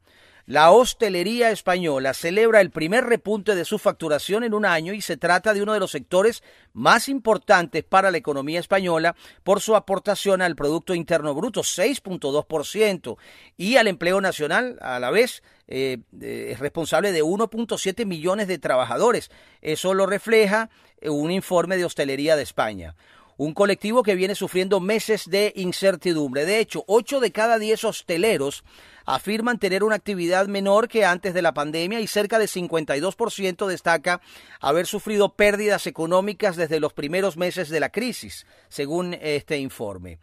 La 0.48 0.72
hostelería 0.72 1.52
española 1.52 2.16
celebra 2.16 2.60
el 2.60 2.72
primer 2.72 3.04
repunte 3.04 3.54
de 3.54 3.66
su 3.66 3.78
facturación 3.78 4.44
en 4.44 4.56
un 4.56 4.66
año 4.66 4.92
y 4.92 5.02
se 5.02 5.16
trata 5.16 5.54
de 5.54 5.62
uno 5.62 5.74
de 5.74 5.80
los 5.80 5.92
sectores 5.92 6.42
más 6.74 7.08
importantes 7.08 7.84
para 7.84 8.10
la 8.10 8.18
economía 8.18 8.60
española 8.60 9.16
por 9.44 9.62
su 9.62 9.76
aportación 9.76 10.42
al 10.42 10.56
Producto 10.56 10.96
Interno 10.96 11.36
Bruto, 11.36 11.62
6.2%, 11.62 13.18
y 13.58 13.78
al 13.78 13.88
empleo 13.88 14.20
nacional, 14.20 14.80
a 14.82 15.00
la 15.00 15.12
vez, 15.12 15.44
eh, 15.68 16.00
eh, 16.20 16.50
es 16.54 16.60
responsable 16.60 17.12
de 17.12 17.24
1.7 17.24 18.08
millones 18.08 18.48
de 18.48 18.58
trabajadores. 18.58 19.30
Eso 19.62 19.94
lo 19.94 20.08
refleja 20.08 20.72
un 21.04 21.30
informe 21.30 21.78
de 21.78 21.86
Hostelería 21.86 22.36
de 22.36 22.42
España 22.42 22.96
un 23.38 23.54
colectivo 23.54 24.04
que 24.04 24.16
viene 24.16 24.36
sufriendo 24.36 24.80
meses 24.80 25.30
de 25.30 25.52
incertidumbre. 25.56 26.46
De 26.46 26.60
hecho, 26.60 26.84
8 26.88 27.20
de 27.20 27.32
cada 27.32 27.60
10 27.60 27.84
hosteleros 27.84 28.64
afirman 29.06 29.60
tener 29.60 29.84
una 29.84 29.96
actividad 29.96 30.48
menor 30.48 30.88
que 30.88 31.06
antes 31.06 31.34
de 31.34 31.42
la 31.42 31.54
pandemia 31.54 32.00
y 32.00 32.08
cerca 32.08 32.40
de 32.40 32.46
52% 32.46 33.68
destaca 33.68 34.22
haber 34.60 34.88
sufrido 34.88 35.34
pérdidas 35.34 35.86
económicas 35.86 36.56
desde 36.56 36.80
los 36.80 36.94
primeros 36.94 37.38
meses 37.38 37.70
de 37.70 37.80
la 37.80 37.90
crisis, 37.90 38.46
según 38.70 39.14
este 39.22 39.60
informe 39.60 40.20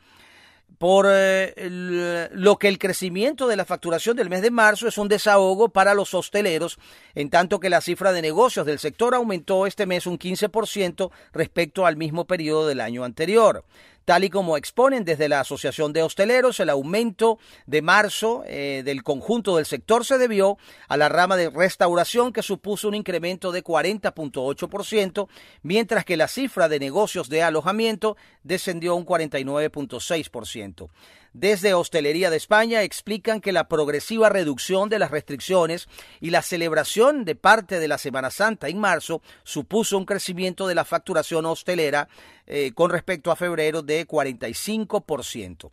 por 0.78 1.06
eh, 1.08 2.28
lo 2.32 2.56
que 2.56 2.68
el 2.68 2.78
crecimiento 2.78 3.46
de 3.46 3.56
la 3.56 3.64
facturación 3.64 4.16
del 4.16 4.30
mes 4.30 4.42
de 4.42 4.50
marzo 4.50 4.88
es 4.88 4.98
un 4.98 5.08
desahogo 5.08 5.68
para 5.68 5.94
los 5.94 6.14
hosteleros, 6.14 6.78
en 7.14 7.30
tanto 7.30 7.60
que 7.60 7.70
la 7.70 7.80
cifra 7.80 8.12
de 8.12 8.22
negocios 8.22 8.66
del 8.66 8.78
sector 8.78 9.14
aumentó 9.14 9.66
este 9.66 9.86
mes 9.86 10.06
un 10.06 10.18
15% 10.18 11.10
respecto 11.32 11.86
al 11.86 11.96
mismo 11.96 12.26
periodo 12.26 12.66
del 12.66 12.80
año 12.80 13.04
anterior. 13.04 13.64
Tal 14.04 14.24
y 14.24 14.30
como 14.30 14.56
exponen 14.56 15.04
desde 15.04 15.28
la 15.28 15.40
Asociación 15.40 15.92
de 15.92 16.02
Hosteleros, 16.02 16.58
el 16.60 16.70
aumento 16.70 17.38
de 17.66 17.82
marzo 17.82 18.42
eh, 18.46 18.82
del 18.84 19.02
conjunto 19.02 19.56
del 19.56 19.66
sector 19.66 20.04
se 20.04 20.18
debió 20.18 20.58
a 20.88 20.96
la 20.96 21.08
rama 21.08 21.36
de 21.36 21.50
restauración 21.50 22.32
que 22.32 22.42
supuso 22.42 22.88
un 22.88 22.94
incremento 22.94 23.52
de 23.52 23.62
40.8%, 23.62 25.28
mientras 25.62 26.04
que 26.04 26.16
la 26.16 26.28
cifra 26.28 26.68
de 26.68 26.80
negocios 26.80 27.28
de 27.28 27.42
alojamiento 27.42 28.16
descendió 28.42 28.96
un 28.96 29.06
49.6%. 29.06 30.88
Desde 31.34 31.72
Hostelería 31.72 32.28
de 32.28 32.36
España 32.36 32.82
explican 32.82 33.40
que 33.40 33.52
la 33.52 33.66
progresiva 33.66 34.28
reducción 34.28 34.90
de 34.90 34.98
las 34.98 35.10
restricciones 35.10 35.88
y 36.20 36.28
la 36.28 36.42
celebración 36.42 37.24
de 37.24 37.34
parte 37.34 37.80
de 37.80 37.88
la 37.88 37.96
Semana 37.96 38.30
Santa 38.30 38.68
en 38.68 38.78
marzo 38.78 39.22
supuso 39.42 39.96
un 39.96 40.04
crecimiento 40.04 40.66
de 40.66 40.74
la 40.74 40.84
facturación 40.84 41.46
hostelera 41.46 42.08
eh, 42.46 42.72
con 42.74 42.90
respecto 42.90 43.30
a 43.30 43.36
febrero 43.36 43.80
de 43.80 44.06
45%. 44.06 45.70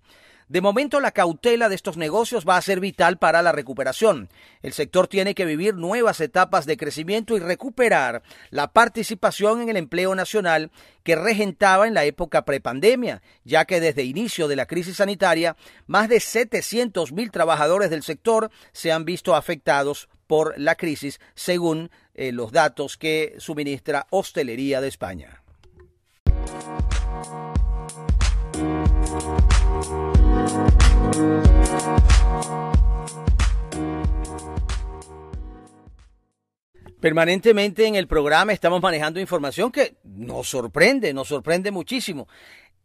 De 0.49 0.61
momento, 0.61 0.99
la 0.99 1.11
cautela 1.11 1.69
de 1.69 1.75
estos 1.75 1.95
negocios 1.95 2.43
va 2.43 2.57
a 2.57 2.61
ser 2.63 2.79
vital 2.79 3.19
para 3.19 3.43
la 3.43 3.51
recuperación. 3.51 4.29
El 4.63 4.73
sector 4.73 5.07
tiene 5.07 5.35
que 5.35 5.45
vivir 5.45 5.75
nuevas 5.75 6.19
etapas 6.21 6.65
de 6.65 6.75
crecimiento 6.75 7.37
y 7.37 7.39
recuperar 7.39 8.23
la 8.49 8.73
participación 8.73 9.61
en 9.61 9.69
el 9.69 9.77
empleo 9.77 10.15
nacional 10.15 10.71
que 11.03 11.15
regentaba 11.15 11.87
en 11.87 11.93
la 11.93 12.03
época 12.05 12.45
prepandemia, 12.45 13.21
ya 13.43 13.65
que 13.65 13.79
desde 13.79 14.05
inicio 14.05 14.47
de 14.47 14.55
la 14.55 14.65
crisis 14.65 14.97
sanitaria, 14.97 15.55
más 15.85 16.09
de 16.09 16.17
700.000 16.17 17.11
mil 17.13 17.29
trabajadores 17.29 17.91
del 17.91 18.01
sector 18.01 18.49
se 18.71 18.91
han 18.91 19.05
visto 19.05 19.35
afectados 19.35 20.09
por 20.25 20.57
la 20.57 20.73
crisis, 20.73 21.19
según 21.35 21.91
eh, 22.15 22.31
los 22.31 22.51
datos 22.51 22.97
que 22.97 23.35
suministra 23.37 24.07
Hostelería 24.09 24.81
de 24.81 24.87
España. 24.87 25.43
Permanentemente 36.99 37.85
en 37.87 37.95
el 37.95 38.07
programa 38.07 38.51
estamos 38.51 38.81
manejando 38.81 39.21
información 39.21 39.71
que 39.71 39.95
nos 40.03 40.49
sorprende, 40.49 41.13
nos 41.13 41.29
sorprende 41.29 41.71
muchísimo. 41.71 42.27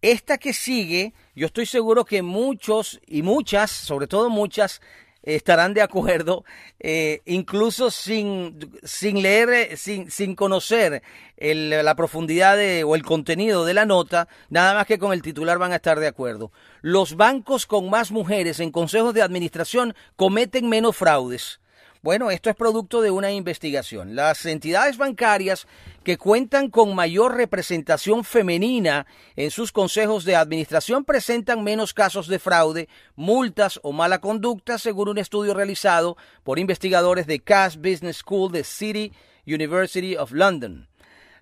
Esta 0.01 0.39
que 0.39 0.53
sigue, 0.53 1.15
yo 1.35 1.47
estoy 1.47 1.67
seguro 1.67 2.05
que 2.05 2.23
muchos 2.23 3.01
y 3.07 3.23
muchas, 3.23 3.71
sobre 3.71 4.07
todo 4.07 4.31
muchas, 4.31 4.81
estarán 5.25 5.75
de 5.75 5.83
acuerdo, 5.83 6.45
eh, 6.79 7.23
incluso 7.25 7.91
sin, 7.91 8.59
sin 8.83 9.23
leer, 9.23 9.51
eh, 9.51 9.77
sin, 9.77 10.11
sin 10.11 10.35
conocer 10.35 11.03
la 11.37 11.95
profundidad 11.97 12.59
o 12.85 12.95
el 12.95 13.03
contenido 13.03 13.65
de 13.65 13.75
la 13.75 13.85
nota, 13.85 14.29
nada 14.51 14.75
más 14.75 14.87
que 14.87 14.99
con 14.99 15.13
el 15.13 15.21
titular 15.21 15.59
van 15.59 15.73
a 15.73 15.77
estar 15.77 15.99
de 15.99 16.07
acuerdo. 16.07 16.53
Los 16.81 17.17
bancos 17.17 17.67
con 17.67 17.91
más 17.91 18.13
mujeres 18.13 18.61
en 18.61 18.71
consejos 18.71 19.13
de 19.15 19.23
administración 19.23 19.95
cometen 20.17 20.69
menos 20.69 20.97
fraudes. 20.97 21.61
Bueno, 22.05 22.31
esto 22.31 22.51
es 22.51 22.57
producto 22.57 23.01
de 23.01 23.11
una 23.11 23.33
investigación. 23.33 24.14
Las 24.14 24.45
entidades 24.45 24.99
bancarias 24.99 25.67
que 26.03 26.19
cuentan 26.19 26.69
con 26.69 26.95
mayor 26.95 27.35
representación 27.35 28.25
femenina 28.25 29.07
en 29.37 29.51
sus 29.51 29.73
consejos 29.73 30.27
de 30.27 30.37
administración 30.37 31.07
presentan 31.07 31.64
menos 31.64 31.95
casos 31.95 32.29
de 32.29 32.38
fraude, 32.38 32.90
multas 33.17 33.81
o 33.83 33.93
mala 33.93 34.21
conducta, 34.21 34.77
según 34.77 35.09
un 35.09 35.17
estudio 35.17 35.55
realizado 35.55 36.19
por 36.43 36.59
investigadores 36.59 37.27
de 37.27 37.40
Cass 37.40 37.79
Business 37.79 38.19
School 38.19 38.53
de 38.53 38.64
City 38.64 39.11
University 39.47 40.14
of 40.14 40.31
London. 40.33 40.87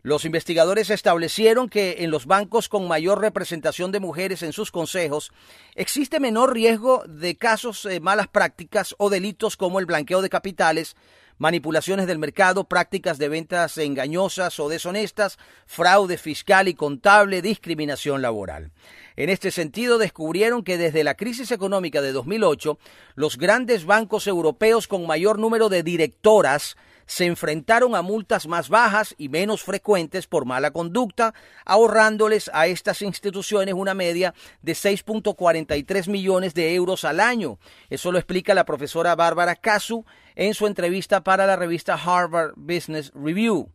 Los 0.04 0.24
investigadores 0.24 0.90
establecieron 0.90 1.68
que 1.68 1.98
en 2.00 2.10
los 2.10 2.26
bancos 2.26 2.68
con 2.68 2.88
mayor 2.88 3.20
representación 3.20 3.92
de 3.92 4.00
mujeres 4.00 4.42
en 4.42 4.52
sus 4.52 4.72
consejos 4.72 5.30
existe 5.76 6.18
menor 6.18 6.52
riesgo 6.52 7.04
de 7.06 7.36
casos 7.36 7.84
de 7.84 8.00
malas 8.00 8.26
prácticas 8.26 8.96
o 8.98 9.10
delitos 9.10 9.56
como 9.56 9.78
el 9.78 9.86
blanqueo 9.86 10.20
de 10.20 10.28
capitales, 10.28 10.96
manipulaciones 11.38 12.08
del 12.08 12.18
mercado, 12.18 12.64
prácticas 12.64 13.16
de 13.18 13.28
ventas 13.28 13.78
engañosas 13.78 14.58
o 14.58 14.68
deshonestas, 14.68 15.38
fraude 15.66 16.18
fiscal 16.18 16.66
y 16.66 16.74
contable, 16.74 17.40
discriminación 17.40 18.22
laboral. 18.22 18.72
En 19.14 19.30
este 19.30 19.52
sentido, 19.52 19.98
descubrieron 19.98 20.64
que 20.64 20.78
desde 20.78 21.04
la 21.04 21.14
crisis 21.14 21.52
económica 21.52 22.02
de 22.02 22.10
2008, 22.10 22.76
los 23.14 23.38
grandes 23.38 23.84
bancos 23.84 24.26
europeos 24.26 24.88
con 24.88 25.06
mayor 25.06 25.38
número 25.38 25.68
de 25.68 25.84
directoras 25.84 26.76
se 27.12 27.26
enfrentaron 27.26 27.94
a 27.94 28.00
multas 28.00 28.46
más 28.46 28.70
bajas 28.70 29.14
y 29.18 29.28
menos 29.28 29.62
frecuentes 29.62 30.26
por 30.26 30.46
mala 30.46 30.70
conducta, 30.70 31.34
ahorrándoles 31.66 32.50
a 32.54 32.68
estas 32.68 33.02
instituciones 33.02 33.74
una 33.74 33.92
media 33.92 34.32
de 34.62 34.72
6.43 34.72 36.08
millones 36.08 36.54
de 36.54 36.74
euros 36.74 37.04
al 37.04 37.20
año. 37.20 37.58
Eso 37.90 38.12
lo 38.12 38.18
explica 38.18 38.54
la 38.54 38.64
profesora 38.64 39.14
Bárbara 39.14 39.56
Casu 39.56 40.06
en 40.36 40.54
su 40.54 40.66
entrevista 40.66 41.22
para 41.22 41.46
la 41.46 41.56
revista 41.56 42.00
Harvard 42.02 42.54
Business 42.56 43.12
Review. 43.14 43.68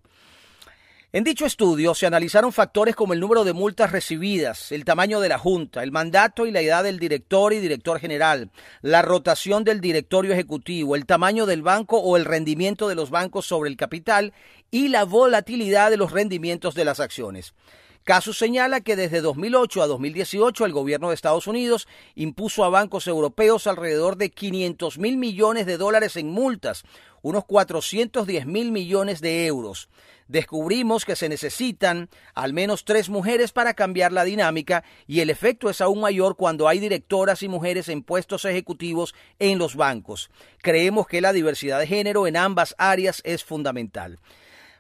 En 1.17 1.23
dicho 1.23 1.47
estudio 1.47 1.95
se 1.95 2.05
analizaron 2.05 2.53
factores 2.53 2.95
como 2.95 3.13
el 3.13 3.19
número 3.19 3.43
de 3.43 3.51
multas 3.51 3.91
recibidas, 3.91 4.71
el 4.71 4.85
tamaño 4.85 5.19
de 5.19 5.29
la 5.29 5.39
junta, 5.39 5.81
el 5.81 5.91
mandato 5.91 6.45
y 6.45 6.51
la 6.51 6.61
edad 6.61 6.83
del 6.83 6.99
director 6.99 7.53
y 7.53 7.59
director 7.59 7.99
general, 7.99 8.51
la 8.83 9.01
rotación 9.01 9.63
del 9.63 9.81
directorio 9.81 10.31
ejecutivo, 10.31 10.95
el 10.95 11.07
tamaño 11.07 11.47
del 11.47 11.63
banco 11.63 11.97
o 11.97 12.17
el 12.17 12.25
rendimiento 12.25 12.87
de 12.87 12.93
los 12.93 13.09
bancos 13.09 13.47
sobre 13.47 13.71
el 13.71 13.77
capital 13.77 14.31
y 14.69 14.89
la 14.89 15.05
volatilidad 15.05 15.89
de 15.89 15.97
los 15.97 16.11
rendimientos 16.11 16.75
de 16.75 16.85
las 16.85 16.99
acciones. 16.99 17.55
Caso 18.07 18.31
señala 18.31 18.79
que 18.79 18.95
desde 18.95 19.19
2008 19.19 19.81
a 19.81 19.87
2018 19.87 20.63
el 20.63 20.71
gobierno 20.71 21.09
de 21.09 21.15
Estados 21.15 21.45
Unidos 21.45 21.89
impuso 22.15 22.63
a 22.63 22.69
bancos 22.69 23.05
europeos 23.05 23.67
alrededor 23.67 24.15
de 24.15 24.29
500 24.29 24.97
mil 24.97 25.17
millones 25.17 25.65
de 25.65 25.75
dólares 25.75 26.15
en 26.15 26.29
multas, 26.29 26.85
unos 27.21 27.43
410 27.43 28.45
mil 28.45 28.71
millones 28.71 29.19
de 29.19 29.45
euros. 29.45 29.89
Descubrimos 30.29 31.03
que 31.03 31.17
se 31.17 31.27
necesitan 31.27 32.09
al 32.33 32.53
menos 32.53 32.85
tres 32.85 33.09
mujeres 33.09 33.51
para 33.51 33.73
cambiar 33.73 34.13
la 34.13 34.23
dinámica 34.23 34.85
y 35.05 35.19
el 35.19 35.29
efecto 35.29 35.69
es 35.69 35.81
aún 35.81 35.99
mayor 35.99 36.37
cuando 36.37 36.69
hay 36.69 36.79
directoras 36.79 37.43
y 37.43 37.49
mujeres 37.49 37.89
en 37.89 38.03
puestos 38.03 38.45
ejecutivos 38.45 39.15
en 39.37 39.57
los 39.57 39.75
bancos. 39.75 40.29
Creemos 40.59 41.07
que 41.07 41.19
la 41.19 41.33
diversidad 41.33 41.79
de 41.79 41.87
género 41.87 42.25
en 42.25 42.37
ambas 42.37 42.73
áreas 42.77 43.21
es 43.25 43.43
fundamental. 43.43 44.17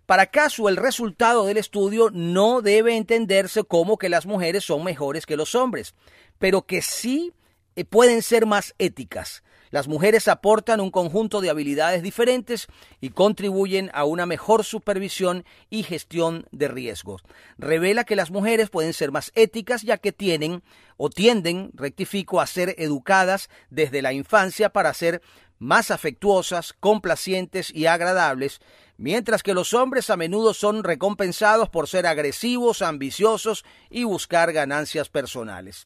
Para 0.07 0.27
caso 0.27 0.69
el 0.69 0.77
resultado 0.77 1.45
del 1.45 1.57
estudio 1.57 2.09
no 2.13 2.61
debe 2.61 2.95
entenderse 2.95 3.65
como 3.65 3.97
que 3.97 4.07
las 4.07 4.25
mujeres 4.25 4.63
son 4.63 4.85
mejores 4.85 5.25
que 5.25 5.35
los 5.35 5.53
hombres, 5.53 5.95
pero 6.39 6.61
que 6.61 6.81
sí 6.81 7.33
eh, 7.75 7.83
pueden 7.83 8.21
ser 8.21 8.45
más 8.45 8.73
éticas. 8.77 9.43
Las 9.69 9.89
mujeres 9.89 10.29
aportan 10.29 10.79
un 10.79 10.91
conjunto 10.91 11.41
de 11.41 11.49
habilidades 11.49 12.01
diferentes 12.01 12.67
y 13.01 13.09
contribuyen 13.09 13.91
a 13.93 14.05
una 14.05 14.25
mejor 14.25 14.63
supervisión 14.63 15.43
y 15.69 15.83
gestión 15.83 16.47
de 16.51 16.69
riesgos. 16.69 17.23
Revela 17.57 18.05
que 18.05 18.15
las 18.15 18.31
mujeres 18.31 18.69
pueden 18.69 18.93
ser 18.93 19.11
más 19.11 19.33
éticas 19.35 19.81
ya 19.81 19.97
que 19.97 20.13
tienen 20.13 20.63
o 20.95 21.09
tienden, 21.09 21.71
rectifico, 21.73 22.39
a 22.39 22.47
ser 22.47 22.75
educadas 22.77 23.49
desde 23.69 24.01
la 24.01 24.13
infancia 24.13 24.69
para 24.69 24.93
ser 24.93 25.21
más 25.59 25.91
afectuosas, 25.91 26.73
complacientes 26.79 27.73
y 27.73 27.85
agradables, 27.85 28.59
mientras 28.97 29.43
que 29.43 29.53
los 29.53 29.73
hombres 29.73 30.09
a 30.09 30.17
menudo 30.17 30.53
son 30.53 30.83
recompensados 30.83 31.69
por 31.69 31.87
ser 31.87 32.05
agresivos, 32.07 32.81
ambiciosos 32.81 33.65
y 33.89 34.03
buscar 34.03 34.53
ganancias 34.53 35.09
personales. 35.09 35.85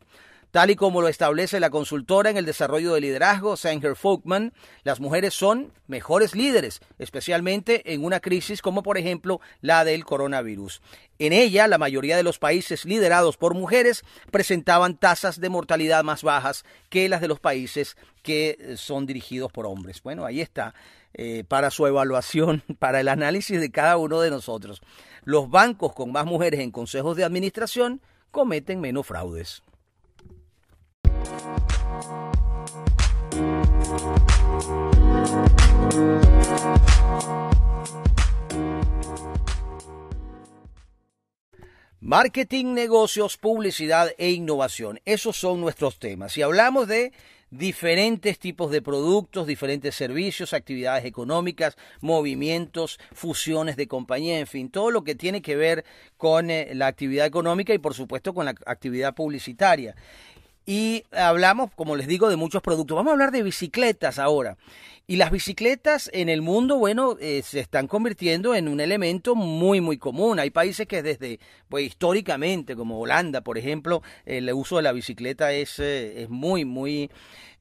Tal 0.51 0.69
y 0.69 0.75
como 0.75 1.01
lo 1.01 1.07
establece 1.07 1.61
la 1.61 1.69
consultora 1.69 2.29
en 2.29 2.35
el 2.35 2.45
desarrollo 2.45 2.93
de 2.93 2.99
liderazgo, 2.99 3.55
Sanger 3.55 3.95
Folkman, 3.95 4.51
las 4.83 4.99
mujeres 4.99 5.33
son 5.33 5.71
mejores 5.87 6.35
líderes, 6.35 6.81
especialmente 6.99 7.93
en 7.93 8.03
una 8.03 8.19
crisis 8.19 8.61
como 8.61 8.83
por 8.83 8.97
ejemplo 8.97 9.39
la 9.61 9.85
del 9.85 10.03
coronavirus. 10.03 10.81
En 11.19 11.31
ella, 11.31 11.69
la 11.69 11.77
mayoría 11.77 12.17
de 12.17 12.23
los 12.23 12.37
países 12.37 12.83
liderados 12.83 13.37
por 13.37 13.53
mujeres 13.53 14.03
presentaban 14.29 14.97
tasas 14.97 15.39
de 15.39 15.47
mortalidad 15.47 16.03
más 16.03 16.21
bajas 16.21 16.65
que 16.89 17.07
las 17.07 17.21
de 17.21 17.29
los 17.29 17.39
países 17.39 17.95
que 18.21 18.73
son 18.75 19.05
dirigidos 19.05 19.53
por 19.53 19.65
hombres. 19.65 20.03
Bueno, 20.03 20.25
ahí 20.25 20.41
está. 20.41 20.73
Eh, 21.13 21.45
para 21.47 21.71
su 21.71 21.87
evaluación, 21.87 22.61
para 22.79 22.99
el 22.99 23.07
análisis 23.07 23.61
de 23.61 23.71
cada 23.71 23.95
uno 23.95 24.19
de 24.19 24.29
nosotros. 24.29 24.81
Los 25.23 25.49
bancos 25.49 25.93
con 25.93 26.11
más 26.11 26.25
mujeres 26.25 26.59
en 26.59 26.71
consejos 26.71 27.15
de 27.15 27.23
administración 27.23 28.01
cometen 28.31 28.81
menos 28.81 29.07
fraudes. 29.07 29.63
Marketing, 42.11 42.73
negocios, 42.73 43.37
publicidad 43.37 44.11
e 44.17 44.31
innovación. 44.31 44.99
Esos 45.05 45.37
son 45.37 45.61
nuestros 45.61 45.97
temas. 45.97 46.33
Si 46.33 46.41
hablamos 46.41 46.87
de 46.87 47.13
diferentes 47.51 48.39
tipos 48.39 48.71
de 48.71 48.81
productos, 48.81 49.45
diferentes 49.45 49.95
servicios, 49.95 50.53
actividades 50.53 51.05
económicas, 51.05 51.77
movimientos, 52.01 52.99
fusiones 53.13 53.75
de 53.75 53.87
compañía, 53.87 54.39
en 54.39 54.47
fin, 54.47 54.69
todo 54.69 54.89
lo 54.89 55.03
que 55.03 55.15
tiene 55.15 55.41
que 55.41 55.55
ver 55.55 55.85
con 56.17 56.49
eh, 56.49 56.71
la 56.73 56.87
actividad 56.87 57.25
económica 57.25 57.73
y 57.73 57.77
por 57.77 57.93
supuesto 57.93 58.33
con 58.33 58.45
la 58.45 58.55
actividad 58.65 59.13
publicitaria. 59.13 59.95
Y 60.65 61.03
hablamos, 61.11 61.71
como 61.75 61.95
les 61.95 62.07
digo, 62.07 62.29
de 62.29 62.35
muchos 62.35 62.61
productos. 62.61 62.95
Vamos 62.95 63.11
a 63.11 63.13
hablar 63.13 63.31
de 63.31 63.43
bicicletas 63.43 64.19
ahora. 64.19 64.57
Y 65.07 65.17
las 65.17 65.31
bicicletas 65.31 66.09
en 66.13 66.29
el 66.29 66.41
mundo, 66.41 66.77
bueno, 66.77 67.17
eh, 67.19 67.41
se 67.43 67.59
están 67.59 67.87
convirtiendo 67.87 68.55
en 68.55 68.67
un 68.67 68.79
elemento 68.79 69.35
muy, 69.35 69.81
muy 69.81 69.97
común. 69.97 70.39
Hay 70.39 70.51
países 70.51 70.87
que 70.87 71.01
desde, 71.01 71.39
pues 71.67 71.85
históricamente, 71.85 72.75
como 72.75 72.99
Holanda, 72.99 73.41
por 73.41 73.57
ejemplo, 73.57 74.03
el 74.25 74.51
uso 74.53 74.77
de 74.77 74.83
la 74.83 74.93
bicicleta 74.93 75.51
es, 75.51 75.79
eh, 75.79 76.21
es 76.21 76.29
muy, 76.29 76.63
muy 76.63 77.09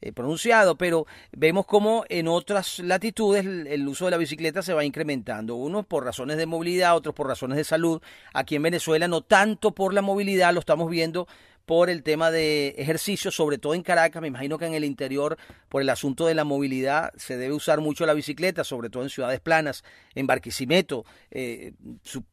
eh, 0.03 0.13
pronunciado, 0.13 0.77
pero 0.77 1.07
vemos 1.33 1.67
como 1.67 2.05
en 2.09 2.27
otras 2.27 2.79
latitudes 2.79 3.45
el, 3.45 3.87
uso 3.87 4.07
de 4.07 4.13
la 4.13 4.17
bicicleta 4.17 4.63
se 4.63 4.73
va 4.73 4.83
incrementando, 4.83 5.57
unos 5.57 5.85
por 5.85 6.05
razones 6.07 6.39
de 6.39 6.47
movilidad, 6.47 6.97
otros 6.97 7.15
por 7.15 7.27
razones 7.27 7.59
de 7.59 7.65
salud. 7.65 8.01
Aquí 8.33 8.57
en 8.57 8.63
Venezuela 8.63 9.09
no 9.09 9.21
tanto 9.21 9.73
por 9.73 9.93
la 9.93 10.01
movilidad, 10.01 10.55
lo 10.55 10.61
estamos 10.61 10.89
viendo 10.89 11.29
por 11.71 11.89
el 11.89 12.03
tema 12.03 12.33
de 12.33 12.75
ejercicio, 12.79 13.31
sobre 13.31 13.57
todo 13.57 13.75
en 13.75 13.85
Caracas, 13.85 14.21
me 14.21 14.27
imagino 14.27 14.59
que 14.59 14.67
en 14.67 14.75
el 14.75 14.83
interior, 14.83 15.39
por 15.69 15.81
el 15.83 15.89
asunto 15.89 16.27
de 16.27 16.35
la 16.35 16.43
movilidad, 16.43 17.13
se 17.15 17.37
debe 17.37 17.55
usar 17.55 17.81
mucho 17.81 18.05
la 18.07 18.13
bicicleta, 18.13 18.65
sobre 18.65 18.91
todo 18.91 19.05
en 19.05 19.09
ciudades 19.09 19.39
planas, 19.39 19.85
en 20.17 20.27
Barquisimeto, 20.27 21.05
eh, 21.31 21.75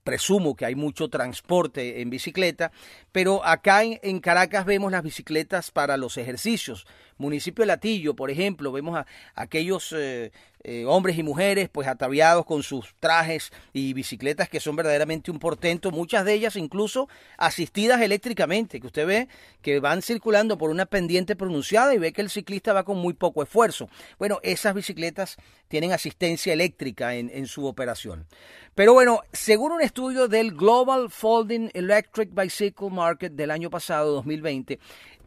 presumo 0.03 0.55
que 0.55 0.65
hay 0.65 0.73
mucho 0.73 1.09
transporte 1.09 2.01
en 2.01 2.09
bicicleta, 2.09 2.71
pero 3.11 3.45
acá 3.45 3.83
en, 3.83 4.19
Caracas 4.21 4.65
vemos 4.65 4.91
las 4.91 5.03
bicicletas 5.03 5.69
para 5.69 5.97
los 5.97 6.17
ejercicios. 6.17 6.87
Municipio 7.19 7.61
de 7.61 7.67
Latillo, 7.67 8.15
por 8.15 8.31
ejemplo, 8.31 8.71
vemos 8.71 8.97
a, 8.97 9.05
aquellos 9.35 9.93
eh, 9.95 10.31
eh, 10.69 10.83
hombres 10.85 11.17
y 11.17 11.23
mujeres 11.23 11.69
pues 11.69 11.87
ataviados 11.87 12.45
con 12.45 12.61
sus 12.61 12.93
trajes 12.99 13.53
y 13.71 13.93
bicicletas 13.93 14.49
que 14.49 14.59
son 14.59 14.75
verdaderamente 14.75 15.31
un 15.31 15.39
portento, 15.39 15.91
muchas 15.91 16.25
de 16.25 16.33
ellas 16.33 16.57
incluso 16.57 17.07
asistidas 17.37 18.01
eléctricamente, 18.01 18.81
que 18.81 18.87
usted 18.87 19.07
ve 19.07 19.27
que 19.61 19.79
van 19.79 20.01
circulando 20.01 20.57
por 20.57 20.69
una 20.69 20.85
pendiente 20.85 21.37
pronunciada 21.37 21.93
y 21.93 21.99
ve 21.99 22.11
que 22.11 22.19
el 22.19 22.29
ciclista 22.29 22.73
va 22.73 22.83
con 22.83 22.97
muy 22.97 23.13
poco 23.13 23.41
esfuerzo. 23.43 23.87
Bueno, 24.19 24.39
esas 24.43 24.75
bicicletas 24.75 25.37
tienen 25.69 25.93
asistencia 25.93 26.51
eléctrica 26.51 27.15
en, 27.15 27.31
en 27.33 27.47
su 27.47 27.65
operación. 27.65 28.27
Pero 28.75 28.93
bueno, 28.93 29.21
según 29.31 29.71
un 29.71 29.81
estudio 29.81 30.27
del 30.27 30.51
Global 30.51 31.09
Folding 31.09 31.71
Electric 31.73 32.29
Bicycle 32.33 32.89
Market 32.89 33.31
del 33.31 33.51
año 33.51 33.69
pasado, 33.69 34.11
2020, 34.15 34.79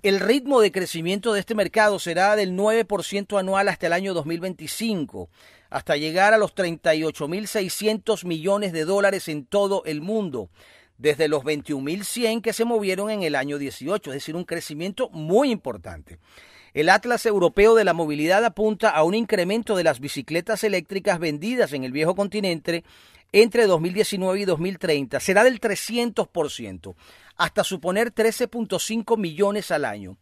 el 0.02 0.20
ritmo 0.20 0.60
de 0.60 0.72
crecimiento 0.72 1.32
de 1.32 1.40
este 1.40 1.54
mercado 1.54 1.98
será 1.98 2.36
del 2.36 2.56
9% 2.56 3.38
anual 3.38 3.68
hasta 3.68 3.86
el 3.86 3.92
año 3.92 4.14
2025, 4.14 5.28
hasta 5.68 5.96
llegar 5.96 6.32
a 6.32 6.38
los 6.38 6.54
38.600 6.54 8.24
millones 8.24 8.72
de 8.72 8.84
dólares 8.84 9.28
en 9.28 9.44
todo 9.44 9.82
el 9.84 10.00
mundo, 10.00 10.48
desde 10.96 11.28
los 11.28 11.44
21.100 11.44 12.40
que 12.42 12.52
se 12.52 12.64
movieron 12.64 13.10
en 13.10 13.22
el 13.22 13.34
año 13.34 13.58
18, 13.58 14.10
es 14.10 14.14
decir, 14.14 14.36
un 14.36 14.44
crecimiento 14.44 15.10
muy 15.10 15.50
importante. 15.50 16.18
El 16.72 16.88
Atlas 16.88 17.26
Europeo 17.26 17.74
de 17.74 17.84
la 17.84 17.94
Movilidad 17.94 18.44
apunta 18.44 18.90
a 18.90 19.02
un 19.02 19.14
incremento 19.14 19.76
de 19.76 19.84
las 19.84 19.98
bicicletas 19.98 20.62
eléctricas 20.62 21.18
vendidas 21.18 21.72
en 21.72 21.84
el 21.84 21.92
viejo 21.92 22.14
continente 22.14 22.84
entre 23.32 23.66
2019 23.66 24.40
y 24.40 24.44
2030 24.44 25.20
será 25.20 25.44
del 25.44 25.60
300%, 25.60 26.94
hasta 27.40 27.64
suponer 27.64 28.12
13.5 28.12 29.16
millones 29.16 29.70
al 29.70 29.86
año. 29.86 30.18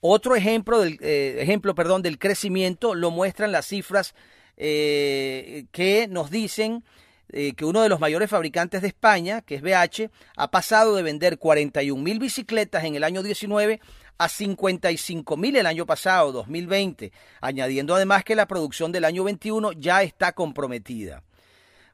Otro 0.00 0.34
ejemplo 0.34 0.80
del, 0.80 0.98
eh, 1.00 1.36
ejemplo, 1.38 1.76
perdón, 1.76 2.02
del 2.02 2.18
crecimiento 2.18 2.96
lo 2.96 3.12
muestran 3.12 3.52
las 3.52 3.66
cifras 3.66 4.16
eh, 4.56 5.66
que 5.70 6.08
nos 6.08 6.28
dicen 6.28 6.82
eh, 7.28 7.52
que 7.54 7.64
uno 7.64 7.82
de 7.82 7.88
los 7.88 8.00
mayores 8.00 8.28
fabricantes 8.28 8.82
de 8.82 8.88
España, 8.88 9.42
que 9.42 9.54
es 9.54 9.62
BH, 9.62 10.10
ha 10.36 10.50
pasado 10.50 10.96
de 10.96 11.04
vender 11.04 11.38
41 11.38 12.02
mil 12.02 12.18
bicicletas 12.18 12.82
en 12.82 12.96
el 12.96 13.04
año 13.04 13.22
19 13.22 13.80
a 14.18 14.28
55 14.28 15.36
mil 15.36 15.54
el 15.54 15.66
año 15.66 15.86
pasado, 15.86 16.32
2020, 16.32 17.12
añadiendo 17.40 17.94
además 17.94 18.24
que 18.24 18.34
la 18.34 18.48
producción 18.48 18.90
del 18.90 19.04
año 19.04 19.22
21 19.22 19.70
ya 19.70 20.02
está 20.02 20.32
comprometida. 20.32 21.22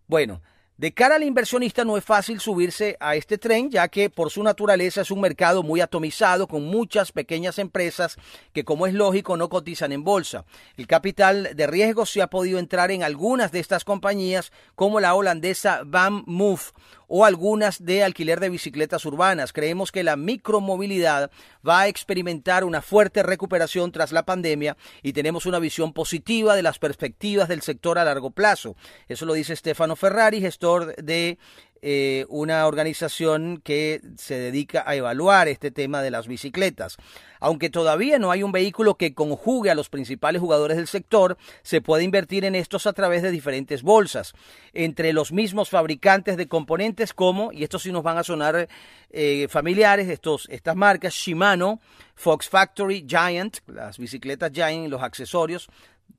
Bueno, 0.06 0.40
de 0.78 0.92
cara 0.92 1.16
al 1.16 1.22
inversionista 1.22 1.84
no 1.84 1.96
es 1.96 2.04
fácil 2.04 2.40
subirse 2.40 2.96
a 2.98 3.14
este 3.14 3.38
tren, 3.38 3.70
ya 3.70 3.88
que 3.88 4.08
por 4.08 4.30
su 4.30 4.42
naturaleza 4.42 5.02
es 5.02 5.10
un 5.10 5.20
mercado 5.20 5.62
muy 5.62 5.80
atomizado 5.80 6.48
con 6.48 6.64
muchas 6.64 7.12
pequeñas 7.12 7.58
empresas 7.58 8.16
que, 8.52 8.64
como 8.64 8.86
es 8.86 8.94
lógico, 8.94 9.36
no 9.36 9.48
cotizan 9.48 9.92
en 9.92 10.02
bolsa. 10.02 10.44
El 10.76 10.86
capital 10.86 11.50
de 11.54 11.66
riesgo 11.66 12.06
se 12.06 12.22
ha 12.22 12.26
podido 12.28 12.58
entrar 12.58 12.90
en 12.90 13.02
algunas 13.02 13.52
de 13.52 13.60
estas 13.60 13.84
compañías, 13.84 14.50
como 14.74 14.98
la 14.98 15.14
holandesa 15.14 15.82
Van 15.84 16.24
o 17.14 17.26
algunas 17.26 17.84
de 17.84 18.02
alquiler 18.02 18.40
de 18.40 18.48
bicicletas 18.48 19.04
urbanas. 19.04 19.52
Creemos 19.52 19.92
que 19.92 20.02
la 20.02 20.16
micromovilidad 20.16 21.30
va 21.66 21.80
a 21.80 21.88
experimentar 21.88 22.64
una 22.64 22.80
fuerte 22.80 23.22
recuperación 23.22 23.92
tras 23.92 24.12
la 24.12 24.22
pandemia 24.22 24.78
y 25.02 25.12
tenemos 25.12 25.44
una 25.44 25.58
visión 25.58 25.92
positiva 25.92 26.56
de 26.56 26.62
las 26.62 26.78
perspectivas 26.78 27.50
del 27.50 27.60
sector 27.60 27.98
a 27.98 28.04
largo 28.04 28.30
plazo. 28.30 28.76
Eso 29.08 29.26
lo 29.26 29.34
dice 29.34 29.54
Stefano 29.54 29.94
Ferrari, 29.94 30.40
gestor 30.40 30.96
de 30.96 31.36
eh, 31.84 32.26
una 32.28 32.66
organización 32.66 33.60
que 33.62 34.00
se 34.16 34.38
dedica 34.38 34.84
a 34.86 34.94
evaluar 34.94 35.48
este 35.48 35.72
tema 35.72 36.00
de 36.00 36.12
las 36.12 36.28
bicicletas. 36.28 36.96
Aunque 37.40 37.70
todavía 37.70 38.20
no 38.20 38.30
hay 38.30 38.44
un 38.44 38.52
vehículo 38.52 38.94
que 38.94 39.14
conjugue 39.14 39.68
a 39.68 39.74
los 39.74 39.88
principales 39.88 40.40
jugadores 40.40 40.76
del 40.76 40.86
sector, 40.86 41.36
se 41.62 41.80
puede 41.80 42.04
invertir 42.04 42.44
en 42.44 42.54
estos 42.54 42.86
a 42.86 42.92
través 42.92 43.20
de 43.22 43.32
diferentes 43.32 43.82
bolsas, 43.82 44.32
entre 44.72 45.12
los 45.12 45.32
mismos 45.32 45.70
fabricantes 45.70 46.36
de 46.36 46.46
componentes 46.46 47.12
como, 47.12 47.50
y 47.52 47.64
estos 47.64 47.82
sí 47.82 47.90
nos 47.90 48.04
van 48.04 48.16
a 48.16 48.22
sonar 48.22 48.68
eh, 49.10 49.48
familiares, 49.50 50.08
estos, 50.08 50.48
estas 50.50 50.76
marcas, 50.76 51.14
Shimano, 51.14 51.80
Fox 52.14 52.48
Factory, 52.48 53.04
Giant, 53.08 53.58
las 53.66 53.98
bicicletas 53.98 54.52
Giant 54.52 54.88
los 54.88 55.02
accesorios, 55.02 55.68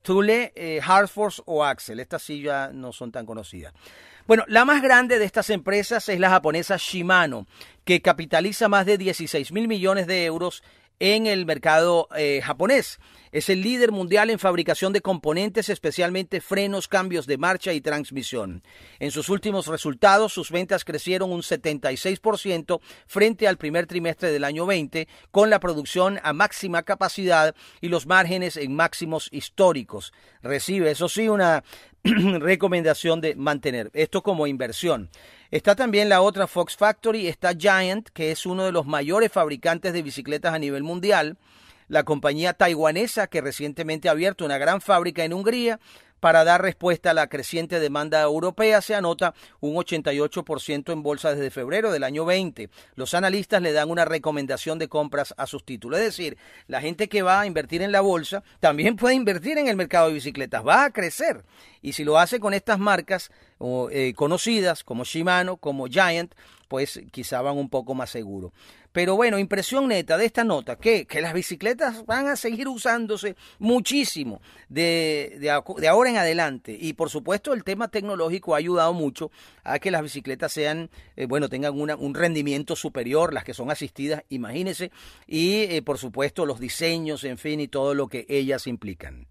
Thule, 0.02 0.52
eh, 0.56 0.82
Hartford 0.86 1.36
o 1.46 1.64
Axel. 1.64 2.00
Estas 2.00 2.22
sí 2.22 2.42
ya 2.42 2.70
no 2.74 2.92
son 2.92 3.12
tan 3.12 3.26
conocidas. 3.26 3.74
Bueno, 4.26 4.46
la 4.48 4.64
más 4.64 4.82
grande 4.82 5.20
de 5.20 5.26
estas 5.26 5.50
empresas 5.50 6.08
es 6.08 6.18
la 6.18 6.30
japonesa 6.30 6.78
Shimano, 6.78 7.46
que 7.84 8.02
capitaliza 8.02 8.70
más 8.70 8.86
de 8.86 8.98
16 8.98 9.52
mil 9.52 9.68
millones 9.68 10.08
de 10.08 10.24
euros 10.24 10.64
en 11.00 11.28
el 11.28 11.46
mercado 11.46 12.08
eh, 12.16 12.42
japonés. 12.42 13.00
Es 13.34 13.50
el 13.50 13.62
líder 13.62 13.92
mundial 13.92 14.30
en 14.30 14.40
fabricación 14.40 14.94
de 14.94 15.02
componentes, 15.02 15.68
especialmente 15.68 16.40
frenos, 16.40 16.88
cambios 16.88 17.28
de 17.28 17.38
marcha 17.38 17.74
y 17.74 17.82
transmisión. 17.82 18.64
En 19.00 19.12
sus 19.12 19.28
últimos 19.28 19.68
resultados, 19.68 20.32
sus 20.32 20.52
ventas 20.52 20.86
crecieron 20.86 21.32
un 21.32 21.42
76% 21.42 22.80
frente 23.08 23.48
al 23.48 23.58
primer 23.58 23.88
trimestre 23.88 24.32
del 24.32 24.46
año 24.46 24.66
20, 24.66 25.10
con 25.32 25.50
la 25.50 25.60
producción 25.60 26.22
a 26.24 26.32
máxima 26.32 26.84
capacidad 26.84 27.56
y 27.82 27.90
los 27.90 28.06
márgenes 28.06 28.56
en 28.56 28.74
máximos 28.74 29.28
históricos. 29.34 30.14
Recibe, 30.42 30.92
eso 30.92 31.10
sí, 31.10 31.28
una 31.28 31.64
recomendación 32.40 33.22
de 33.22 33.36
mantener. 33.36 33.90
Esto 33.94 34.24
como 34.24 34.48
inversión. 34.48 35.10
Está 35.52 35.76
también 35.76 36.10
la 36.10 36.22
otra 36.22 36.48
Fox 36.48 36.76
Factory, 36.76 37.28
está 37.28 37.54
Giant, 37.58 38.10
que 38.10 38.32
es 38.32 38.46
uno 38.46 38.66
de 38.66 38.74
los 38.74 38.86
mayores 38.86 39.32
fabricantes 39.32 39.94
de 39.94 40.02
bicicletas 40.02 40.54
a 40.54 40.60
nivel 40.60 40.84
mundial. 40.84 41.38
La 41.88 42.04
compañía 42.04 42.54
taiwanesa 42.54 43.28
que 43.28 43.40
recientemente 43.40 44.10
ha 44.10 44.12
abierto 44.12 44.44
una 44.44 44.58
gran 44.58 44.82
fábrica 44.82 45.24
en 45.24 45.34
Hungría 45.34 45.80
para 46.24 46.46
dar 46.46 46.62
respuesta 46.62 47.12
a 47.12 47.14
la 47.14 47.28
creciente 47.28 47.82
demanda 47.82 48.22
europea 48.22 48.80
se 48.80 48.96
anota 48.96 49.34
un 49.60 49.76
88% 49.76 50.94
en 50.94 51.04
bolsa 51.04 51.36
desde 51.36 51.52
febrero 51.52 51.92
del 51.92 52.06
año 52.06 52.24
20. 52.24 52.70
Los 52.96 53.14
analistas 53.14 53.62
le 53.62 53.74
dan 53.74 53.92
una 53.92 54.06
recomendación 54.06 54.80
de 54.80 54.88
compras 54.88 55.34
a 55.36 55.48
sus 55.48 55.66
títulos. 55.66 56.00
Es 56.00 56.06
decir, 56.06 56.38
la 56.68 56.80
gente 56.80 57.10
que 57.10 57.24
va 57.24 57.42
a 57.42 57.46
invertir 57.46 57.82
en 57.82 57.92
la 57.92 58.00
bolsa 58.00 58.42
también 58.62 58.96
puede 58.96 59.16
invertir 59.16 59.58
en 59.58 59.68
el 59.68 59.76
mercado 59.76 60.08
de 60.08 60.14
bicicletas, 60.14 60.66
va 60.66 60.86
a 60.86 60.92
crecer. 60.92 61.44
Y 61.82 61.92
si 61.92 62.06
lo 62.06 62.18
hace 62.18 62.40
con 62.40 62.54
estas 62.54 62.80
marcas 62.80 63.30
eh, 63.92 64.14
conocidas 64.16 64.86
como 64.86 65.04
Shimano, 65.04 65.58
como 65.58 65.88
Giant, 65.88 66.34
pues 66.70 67.02
quizá 67.12 67.42
van 67.42 67.58
un 67.58 67.70
poco 67.70 67.96
más 67.96 68.10
seguro. 68.10 68.54
Pero 68.94 69.16
bueno, 69.16 69.40
impresión 69.40 69.88
neta 69.88 70.18
de 70.18 70.26
esta 70.26 70.44
nota, 70.44 70.78
que, 70.78 71.06
que 71.06 71.20
las 71.20 71.34
bicicletas 71.34 72.06
van 72.06 72.28
a 72.28 72.36
seguir 72.36 72.68
usándose 72.68 73.36
muchísimo 73.58 74.40
de, 74.70 75.38
de, 75.40 75.90
ahora 75.90 76.12
en 76.12 76.18
adelante. 76.18 76.78
Y 76.80 76.94
por 76.94 77.10
supuesto 77.10 77.54
el 77.54 77.64
tema 77.64 77.88
tecnológico 77.88 78.54
ha 78.54 78.60
ayudado 78.60 78.94
mucho 78.94 79.32
a 79.64 79.80
que 79.80 79.90
las 79.90 80.04
bicicletas 80.04 80.54
sean, 80.54 80.92
eh, 81.16 81.26
bueno, 81.26 81.50
tengan 81.50 81.80
una, 81.80 81.96
un 81.96 82.14
rendimiento 82.14 82.76
superior, 82.76 83.34
las 83.34 83.44
que 83.44 83.56
son 83.56 83.72
asistidas, 83.72 84.24
imagínense, 84.30 84.92
y 85.26 85.64
eh, 85.64 85.82
por 85.82 85.98
supuesto 85.98 86.46
los 86.46 86.60
diseños, 86.60 87.24
en 87.24 87.40
fin, 87.40 87.60
y 87.60 87.68
todo 87.68 87.96
lo 87.96 88.08
que 88.08 88.28
ellas 88.30 88.68
implican. 88.68 89.28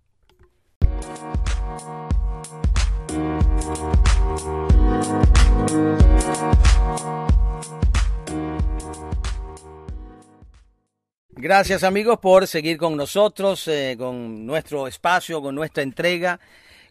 Gracias 11.35 11.83
amigos 11.83 12.18
por 12.18 12.47
seguir 12.47 12.77
con 12.77 12.95
nosotros, 12.95 13.66
eh, 13.66 13.97
con 13.99 14.45
nuestro 14.45 14.87
espacio, 14.87 15.40
con 15.40 15.55
nuestra 15.55 15.83
entrega, 15.83 16.40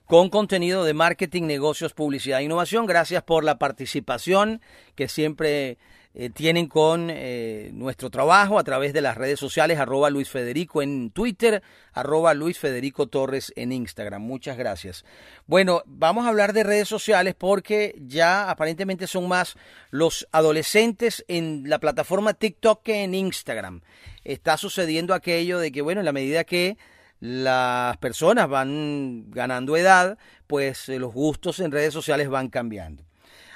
con 0.05 0.31
contenido 0.31 0.83
de 0.83 0.95
marketing, 0.95 1.43
negocios, 1.43 1.93
publicidad 1.93 2.39
e 2.39 2.45
innovación. 2.45 2.87
Gracias 2.87 3.21
por 3.21 3.43
la 3.43 3.59
participación 3.59 4.59
que 4.95 5.07
siempre 5.07 5.77
eh, 6.13 6.29
tienen 6.29 6.67
con 6.67 7.09
eh, 7.09 7.71
nuestro 7.73 8.09
trabajo 8.09 8.59
a 8.59 8.63
través 8.63 8.91
de 8.91 9.01
las 9.01 9.17
redes 9.17 9.39
sociales, 9.39 9.79
arroba 9.79 10.09
Luis 10.09 10.29
Federico 10.29 10.81
en 10.81 11.09
Twitter, 11.11 11.63
arroba 11.93 12.33
Luis 12.33 12.59
Federico 12.59 13.07
Torres 13.07 13.53
en 13.55 13.71
Instagram. 13.71 14.21
Muchas 14.21 14.57
gracias. 14.57 15.05
Bueno, 15.47 15.83
vamos 15.85 16.25
a 16.25 16.29
hablar 16.29 16.51
de 16.51 16.63
redes 16.63 16.89
sociales 16.89 17.33
porque 17.37 17.95
ya 17.99 18.49
aparentemente 18.49 19.07
son 19.07 19.29
más 19.29 19.55
los 19.89 20.27
adolescentes 20.31 21.23
en 21.29 21.63
la 21.67 21.79
plataforma 21.79 22.33
TikTok 22.33 22.83
que 22.83 23.03
en 23.03 23.13
Instagram. 23.13 23.81
Está 24.23 24.57
sucediendo 24.57 25.13
aquello 25.13 25.59
de 25.59 25.71
que, 25.71 25.81
bueno, 25.81 26.01
en 26.01 26.05
la 26.05 26.11
medida 26.11 26.43
que 26.43 26.77
las 27.21 27.97
personas 27.97 28.49
van 28.49 29.29
ganando 29.29 29.77
edad, 29.77 30.17
pues 30.47 30.89
eh, 30.89 30.99
los 30.99 31.13
gustos 31.13 31.59
en 31.59 31.71
redes 31.71 31.93
sociales 31.93 32.27
van 32.27 32.49
cambiando. 32.49 33.03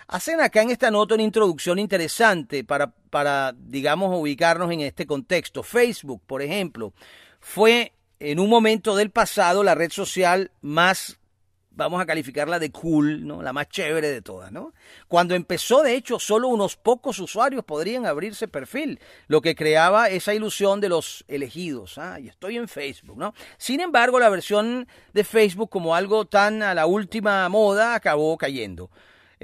Hacen 0.08 0.40
acá 0.40 0.62
en 0.62 0.70
esta 0.70 0.92
nota 0.92 1.16
una 1.16 1.24
introducción 1.24 1.80
interesante 1.80 2.64
para, 2.64 3.56
digamos, 3.58 4.16
ubicarnos 4.18 4.72
en 4.72 4.82
este 4.82 5.08
contexto. 5.08 5.64
Facebook, 5.64 6.22
por 6.28 6.42
ejemplo, 6.42 6.94
fue 7.40 7.94
en 8.20 8.40
un 8.40 8.50
momento 8.50 8.96
del 8.96 9.10
pasado 9.10 9.64
la 9.64 9.76
red 9.76 9.92
social 9.92 10.52
más 10.62 11.20
vamos 11.76 12.02
a 12.02 12.06
calificarla 12.06 12.58
de 12.60 12.72
cool, 12.72 13.28
¿no? 13.28 13.42
La 13.42 13.54
más 13.54 13.68
chévere 13.68 14.10
de 14.10 14.22
todas, 14.22 14.52
¿no? 14.52 14.74
Cuando 15.08 15.36
empezó, 15.36 15.84
de 15.84 15.96
hecho, 15.96 16.20
solo 16.20 16.48
unos 16.48 16.78
pocos 16.78 17.20
usuarios 17.20 17.64
podrían 17.66 18.06
abrirse 18.06 18.48
perfil, 18.48 19.00
lo 19.28 19.42
que 19.42 19.56
creaba 19.56 20.10
esa 20.10 20.34
ilusión 20.34 20.80
de 20.80 20.90
los 20.90 21.26
elegidos, 21.28 21.98
ah, 21.98 22.20
y 22.20 22.30
estoy 22.30 22.58
en 22.58 22.68
Facebook, 22.68 23.18
¿no? 23.18 23.34
Sin 23.58 23.82
embargo, 23.82 24.20
la 24.20 24.30
versión 24.30 24.88
de 25.14 25.24
Facebook 25.24 25.70
como 25.70 25.96
algo 25.96 26.26
tan 26.26 26.64
a 26.64 26.74
la 26.74 26.86
última 26.86 27.48
moda 27.50 27.96
acabó 27.96 28.38
cayendo. 28.38 28.90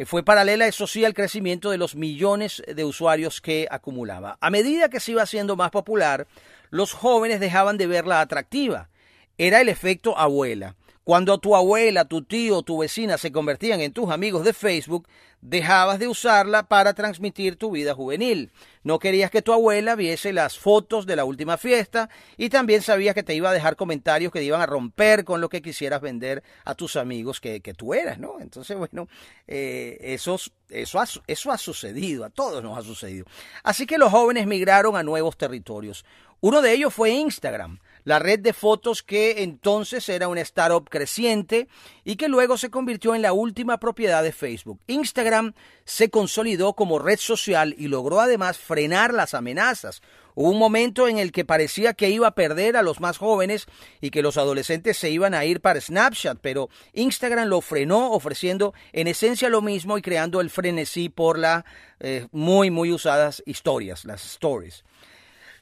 Eh, 0.02 0.06
fue 0.06 0.24
paralela, 0.24 0.66
eso 0.66 0.88
sí, 0.88 1.06
al 1.06 1.14
crecimiento 1.14 1.70
de 1.70 1.78
los 1.78 1.96
millones 1.96 2.64
de 2.66 2.84
usuarios 2.84 3.40
que 3.40 3.68
acumulaba. 3.70 4.36
A 4.42 4.50
medida 4.50 4.90
que 4.90 5.00
se 5.00 5.12
iba 5.12 5.22
haciendo 5.22 5.56
más 5.56 5.70
popular, 5.70 6.26
los 6.72 6.92
jóvenes 6.92 7.40
dejaban 7.40 7.78
de 7.78 7.86
verla 7.86 8.20
atractiva. 8.20 8.90
Era 9.38 9.62
el 9.62 9.70
efecto 9.70 10.18
abuela. 10.18 10.76
Cuando 11.04 11.40
tu 11.40 11.56
abuela, 11.56 12.06
tu 12.06 12.22
tío, 12.22 12.62
tu 12.62 12.78
vecina 12.78 13.18
se 13.18 13.32
convertían 13.32 13.82
en 13.82 13.92
tus 13.92 14.12
amigos 14.12 14.46
de 14.46 14.54
Facebook, 14.54 15.08
dejabas 15.42 15.98
de 15.98 16.08
usarla 16.08 16.68
para 16.68 16.94
transmitir 16.94 17.56
tu 17.56 17.72
vida 17.72 17.96
juvenil. 17.96 18.52
No 18.84 19.00
querías 19.00 19.32
que 19.32 19.42
tu 19.42 19.52
abuela 19.52 19.96
viese 19.96 20.32
las 20.32 20.60
fotos 20.60 21.08
de 21.08 21.16
la 21.16 21.26
última 21.26 21.58
fiesta 21.58 22.08
y 22.38 22.50
también 22.50 22.84
sabías 22.84 23.16
que 23.16 23.24
te 23.24 23.34
iba 23.34 23.50
a 23.50 23.54
dejar 23.54 23.76
comentarios 23.78 24.32
que 24.32 24.40
te 24.40 24.46
iban 24.46 24.62
a 24.62 24.68
romper 24.68 25.26
con 25.26 25.42
lo 25.42 25.50
que 25.50 25.64
quisieras 25.64 26.02
vender 26.02 26.44
a 26.66 26.76
tus 26.76 26.96
amigos 26.96 27.42
que, 27.42 27.60
tú 27.76 27.96
eras, 27.96 28.20
¿no? 28.20 28.40
Entonces, 28.40 28.78
bueno, 28.78 29.08
eh, 29.48 29.98
eso, 30.02 30.38
eso 30.70 31.52
ha 31.52 31.58
sucedido, 31.58 32.26
a 32.26 32.30
todos 32.30 32.62
nos 32.62 32.78
ha 32.78 32.84
sucedido. 32.84 33.26
Así 33.64 33.88
que 33.88 33.98
los 33.98 34.12
jóvenes 34.12 34.46
migraron 34.46 34.96
a 34.96 35.02
nuevos 35.02 35.36
territorios. 35.36 36.06
Uno 36.42 36.62
de 36.62 36.74
ellos 36.74 36.94
fue 36.94 37.10
Instagram 37.10 37.80
la 38.04 38.20
red 38.20 38.40
de 38.40 38.54
fotos 38.54 39.04
que 39.04 39.44
entonces 39.44 40.08
era 40.10 40.28
una 40.28 40.42
startup 40.42 40.90
creciente 40.90 41.68
y 42.04 42.16
que 42.16 42.28
luego 42.28 42.58
se 42.58 42.70
convirtió 42.70 43.16
en 43.16 43.22
la 43.22 43.34
última 43.34 43.80
propiedad 43.80 44.24
de 44.24 44.32
Facebook. 44.32 44.80
Instagram 44.88 45.54
se 45.86 46.10
consolidó 46.10 46.74
como 46.74 47.00
red 47.00 47.20
social 47.20 47.76
y 47.78 47.88
logró 47.88 48.20
además 48.20 48.58
frenar 48.58 49.14
las 49.14 49.34
amenazas. 49.34 50.02
Hubo 50.34 50.50
un 50.50 50.60
momento 50.60 51.08
en 51.08 51.18
el 51.18 51.32
que 51.32 51.46
parecía 51.46 51.94
que 51.94 52.10
iba 52.10 52.28
a 52.28 52.36
perder 52.36 52.78
a 52.78 52.84
los 52.84 53.00
más 53.00 53.18
jóvenes 53.18 53.66
y 54.00 54.12
que 54.12 54.22
los 54.22 54.38
adolescentes 54.38 54.98
se 54.98 55.10
iban 55.10 55.34
a 55.34 55.46
ir 55.46 55.62
para 55.62 55.82
Snapchat, 55.82 56.38
pero 56.42 56.70
Instagram 56.94 57.48
lo 57.48 57.62
frenó 57.62 58.12
ofreciendo 58.12 58.74
en 58.94 59.08
esencia 59.08 59.50
lo 59.50 59.62
mismo 59.62 59.98
y 59.98 60.02
creando 60.02 60.40
el 60.42 60.50
frenesí 60.50 61.10
por 61.10 61.38
las 61.38 61.66
eh, 62.00 62.28
muy 62.32 62.72
muy 62.72 62.92
usadas 62.92 63.44
historias, 63.46 64.06
las 64.06 64.26
stories. 64.26 64.84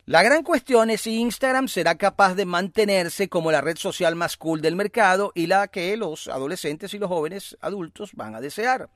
La 0.10 0.24
gran 0.24 0.42
cuestión 0.42 0.90
es 0.90 1.02
si 1.02 1.20
Instagram 1.20 1.68
será 1.68 1.94
capaz 1.94 2.34
de 2.34 2.44
mantenerse 2.44 3.30
como 3.30 3.52
la 3.52 3.62
red 3.62 3.78
social 3.78 4.16
más 4.16 4.38
cool 4.38 4.60
del 4.60 4.76
mercado 4.76 5.32
y 5.36 5.46
la 5.46 5.68
que 5.68 5.96
los 5.98 6.28
adolescentes 6.30 6.96
y 6.96 6.98
los 6.98 7.10
jóvenes 7.10 7.56
adultos 7.62 8.14
van 8.16 8.34
a 8.34 8.42
desear. 8.42 8.90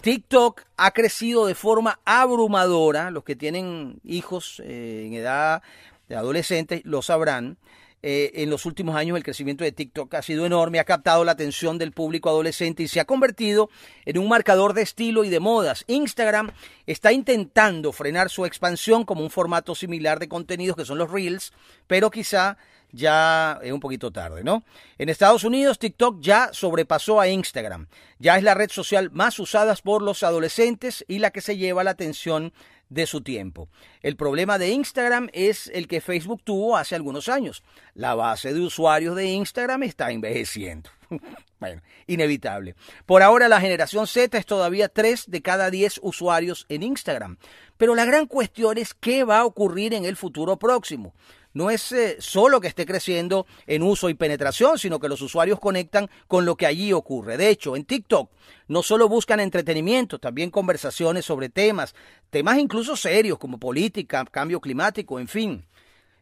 TikTok 0.00 0.62
ha 0.76 0.90
crecido 0.90 1.46
de 1.46 1.54
forma 1.54 2.00
abrumadora, 2.04 3.12
los 3.12 3.22
que 3.22 3.36
tienen 3.36 4.00
hijos 4.02 4.60
eh, 4.64 5.04
en 5.06 5.14
edad 5.14 5.62
de 6.08 6.16
adolescentes 6.16 6.82
lo 6.84 7.02
sabrán. 7.02 7.56
Eh, 8.04 8.42
en 8.42 8.50
los 8.50 8.66
últimos 8.66 8.96
años 8.96 9.16
el 9.16 9.22
crecimiento 9.22 9.62
de 9.62 9.70
TikTok 9.70 10.12
ha 10.14 10.22
sido 10.22 10.44
enorme, 10.44 10.80
ha 10.80 10.84
captado 10.84 11.24
la 11.24 11.32
atención 11.32 11.78
del 11.78 11.92
público 11.92 12.28
adolescente 12.28 12.82
y 12.82 12.88
se 12.88 12.98
ha 12.98 13.04
convertido 13.04 13.70
en 14.04 14.18
un 14.18 14.28
marcador 14.28 14.74
de 14.74 14.82
estilo 14.82 15.22
y 15.22 15.30
de 15.30 15.38
modas. 15.38 15.84
Instagram 15.86 16.50
está 16.86 17.12
intentando 17.12 17.92
frenar 17.92 18.28
su 18.28 18.44
expansión 18.44 19.04
como 19.04 19.22
un 19.22 19.30
formato 19.30 19.76
similar 19.76 20.18
de 20.18 20.28
contenidos 20.28 20.76
que 20.76 20.84
son 20.84 20.98
los 20.98 21.12
Reels, 21.12 21.52
pero 21.86 22.10
quizá 22.10 22.58
ya 22.92 23.58
es 23.62 23.72
un 23.72 23.80
poquito 23.80 24.10
tarde, 24.10 24.44
¿no? 24.44 24.64
En 24.98 25.08
Estados 25.08 25.44
Unidos, 25.44 25.78
TikTok 25.78 26.20
ya 26.20 26.50
sobrepasó 26.52 27.20
a 27.20 27.28
Instagram. 27.28 27.86
Ya 28.18 28.36
es 28.36 28.42
la 28.42 28.54
red 28.54 28.70
social 28.70 29.10
más 29.12 29.38
usada 29.38 29.74
por 29.76 30.02
los 30.02 30.22
adolescentes 30.22 31.04
y 31.08 31.18
la 31.18 31.30
que 31.30 31.40
se 31.40 31.56
lleva 31.56 31.84
la 31.84 31.92
atención 31.92 32.52
de 32.92 33.06
su 33.06 33.22
tiempo. 33.22 33.68
El 34.02 34.16
problema 34.16 34.58
de 34.58 34.70
Instagram 34.70 35.28
es 35.32 35.70
el 35.74 35.88
que 35.88 36.00
Facebook 36.00 36.42
tuvo 36.44 36.76
hace 36.76 36.94
algunos 36.94 37.28
años. 37.28 37.62
La 37.94 38.14
base 38.14 38.52
de 38.52 38.60
usuarios 38.60 39.16
de 39.16 39.26
Instagram 39.26 39.82
está 39.82 40.10
envejeciendo. 40.10 40.90
bueno, 41.60 41.82
inevitable. 42.06 42.74
Por 43.06 43.22
ahora 43.22 43.48
la 43.48 43.60
generación 43.60 44.06
Z 44.06 44.36
es 44.36 44.46
todavía 44.46 44.88
3 44.88 45.24
de 45.28 45.42
cada 45.42 45.70
10 45.70 46.00
usuarios 46.02 46.66
en 46.68 46.82
Instagram. 46.82 47.38
Pero 47.76 47.94
la 47.94 48.04
gran 48.04 48.26
cuestión 48.26 48.78
es 48.78 48.94
qué 48.94 49.24
va 49.24 49.40
a 49.40 49.44
ocurrir 49.44 49.94
en 49.94 50.04
el 50.04 50.16
futuro 50.16 50.58
próximo 50.58 51.14
no 51.54 51.70
es 51.70 51.92
eh, 51.92 52.16
solo 52.18 52.60
que 52.60 52.68
esté 52.68 52.86
creciendo 52.86 53.46
en 53.66 53.82
uso 53.82 54.08
y 54.08 54.14
penetración, 54.14 54.78
sino 54.78 54.98
que 54.98 55.08
los 55.08 55.20
usuarios 55.22 55.60
conectan 55.60 56.08
con 56.26 56.44
lo 56.44 56.56
que 56.56 56.66
allí 56.66 56.92
ocurre. 56.92 57.36
De 57.36 57.48
hecho, 57.48 57.76
en 57.76 57.84
TikTok 57.84 58.30
no 58.68 58.82
solo 58.82 59.08
buscan 59.08 59.40
entretenimiento, 59.40 60.18
también 60.18 60.50
conversaciones 60.50 61.24
sobre 61.24 61.48
temas, 61.48 61.94
temas 62.30 62.58
incluso 62.58 62.96
serios 62.96 63.38
como 63.38 63.58
política, 63.58 64.24
cambio 64.30 64.60
climático, 64.60 65.18
en 65.18 65.28
fin. 65.28 65.64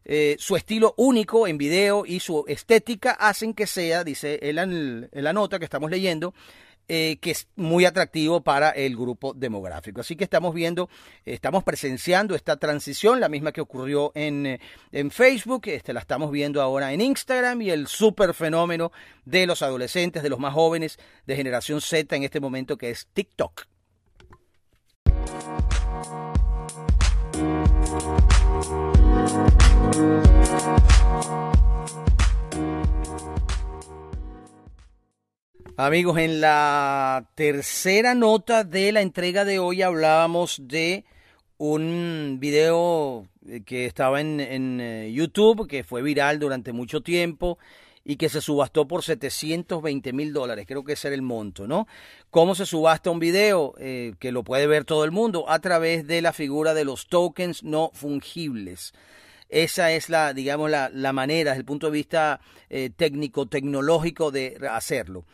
Eh, 0.05 0.37
su 0.39 0.57
estilo 0.57 0.95
único 0.97 1.47
en 1.47 1.59
video 1.59 2.07
y 2.07 2.21
su 2.21 2.45
estética 2.49 3.13
hacen 3.13 3.53
que 3.53 3.67
sea, 3.67 4.03
dice 4.03 4.39
él 4.43 4.59
en 4.59 5.09
la 5.13 5.33
nota 5.33 5.59
que 5.59 5.67
estamos 5.67 5.91
leyendo, 5.91 6.33
eh, 6.93 7.19
que 7.21 7.31
es 7.31 7.47
muy 7.55 7.85
atractivo 7.85 8.41
para 8.41 8.71
el 8.71 8.97
grupo 8.97 9.33
demográfico. 9.33 10.01
Así 10.01 10.17
que 10.17 10.25
estamos 10.25 10.53
viendo, 10.53 10.91
estamos 11.25 11.63
presenciando 11.63 12.35
esta 12.35 12.57
transición, 12.57 13.21
la 13.21 13.29
misma 13.29 13.53
que 13.53 13.61
ocurrió 13.61 14.11
en, 14.17 14.59
en 14.91 15.11
Facebook, 15.13 15.69
este, 15.69 15.93
la 15.93 16.01
estamos 16.01 16.33
viendo 16.33 16.61
ahora 16.61 16.93
en 16.93 17.01
Instagram 17.01 17.63
y 17.63 17.71
el 17.71 17.87
super 17.87 18.35
fenómeno 18.35 18.91
de 19.25 19.47
los 19.47 19.63
adolescentes, 19.63 20.25
de 20.25 20.31
los 20.31 20.41
más 20.41 20.53
jóvenes 20.53 20.99
de 21.29 21.37
generación 21.37 21.81
Z 21.81 22.17
en 22.17 22.25
este 22.25 22.41
momento 22.41 22.77
que 22.77 22.91
es 22.91 23.07
TikTok. 23.13 23.69
Amigos, 35.83 36.19
en 36.19 36.43
la 36.43 37.25
tercera 37.35 38.15
nota 38.15 38.65
de 38.65 38.93
la 38.93 39.01
entrega 39.01 39.47
de 39.47 39.59
hoy 39.59 39.81
hablábamos 39.81 40.61
de 40.65 41.07
un 41.57 42.37
video 42.39 43.27
que 43.65 43.87
estaba 43.87 44.21
en, 44.21 44.79
eh, 44.79 45.11
YouTube, 45.11 45.67
que 45.67 45.83
fue 45.83 46.03
viral 46.03 46.39
durante 46.39 46.75
mucho 46.75 47.01
tiempo 47.01 47.59
y 48.05 48.17
que 48.17 48.29
se 48.29 48.43
subastó 48.43 48.87
por 48.87 49.03
720 49.03 50.13
mil 50.13 50.35
dólares, 50.35 50.67
creo 50.69 50.85
que 50.85 50.93
ese 50.93 51.09
era 51.09 51.15
el 51.15 51.23
monto, 51.23 51.67
¿no? 51.67 51.87
¿Cómo 52.29 52.55
se 52.55 52.67
subasta 52.67 53.11
un 53.11 53.19
video? 53.19 53.73
Eh, 53.79 54.13
que 54.19 54.33
lo 54.33 54.45
puede 54.45 54.67
ver 54.67 54.85
todo 54.85 55.07
el 55.07 55.13
mundo 55.13 55.49
a 55.49 55.61
través 55.61 56.07
de 56.07 56.21
la 56.21 56.35
figura 56.35 56.75
de 56.75 56.85
los 56.85 57.07
tokens 57.07 57.65
no 57.65 57.91
fungibles. 57.95 58.93
Esa 59.49 59.91
es 59.91 60.09
la, 60.09 60.33
digamos, 60.33 60.71
la, 60.71 61.13
manera 61.13 61.51
desde 61.51 61.61
el 61.61 61.65
punto 61.65 61.87
de 61.87 61.93
vista 61.93 62.41
eh, 62.69 62.91
técnico, 62.95 63.47
tecnológico 63.47 64.31
de 64.31 64.57
hacerlo. 64.71 65.25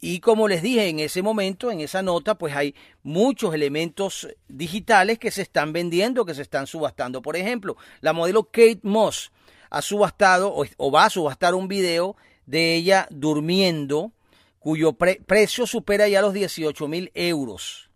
Y 0.00 0.20
como 0.20 0.48
les 0.48 0.62
dije 0.62 0.88
en 0.88 0.98
ese 0.98 1.22
momento, 1.22 1.70
en 1.70 1.80
esa 1.80 2.02
nota, 2.02 2.36
pues 2.36 2.54
hay 2.54 2.74
muchos 3.02 3.54
elementos 3.54 4.28
digitales 4.48 5.18
que 5.18 5.30
se 5.30 5.42
están 5.42 5.72
vendiendo, 5.72 6.26
que 6.26 6.34
se 6.34 6.42
están 6.42 6.66
subastando. 6.66 7.22
Por 7.22 7.36
ejemplo, 7.36 7.76
la 8.00 8.12
modelo 8.12 8.44
Kate 8.44 8.80
Moss 8.82 9.32
ha 9.70 9.82
subastado 9.82 10.54
o, 10.76 10.90
va 10.90 11.06
a 11.06 11.10
subastar 11.10 11.54
un 11.54 11.68
video 11.68 12.16
de 12.46 12.74
ella 12.74 13.08
durmiendo, 13.10 14.12
cuyo 14.58 14.92
precio 14.92 15.66
supera 15.66 16.06
ya 16.08 16.22
los 16.22 16.34
18 16.34 16.86
mil 16.86 17.10
euros. 17.14 17.90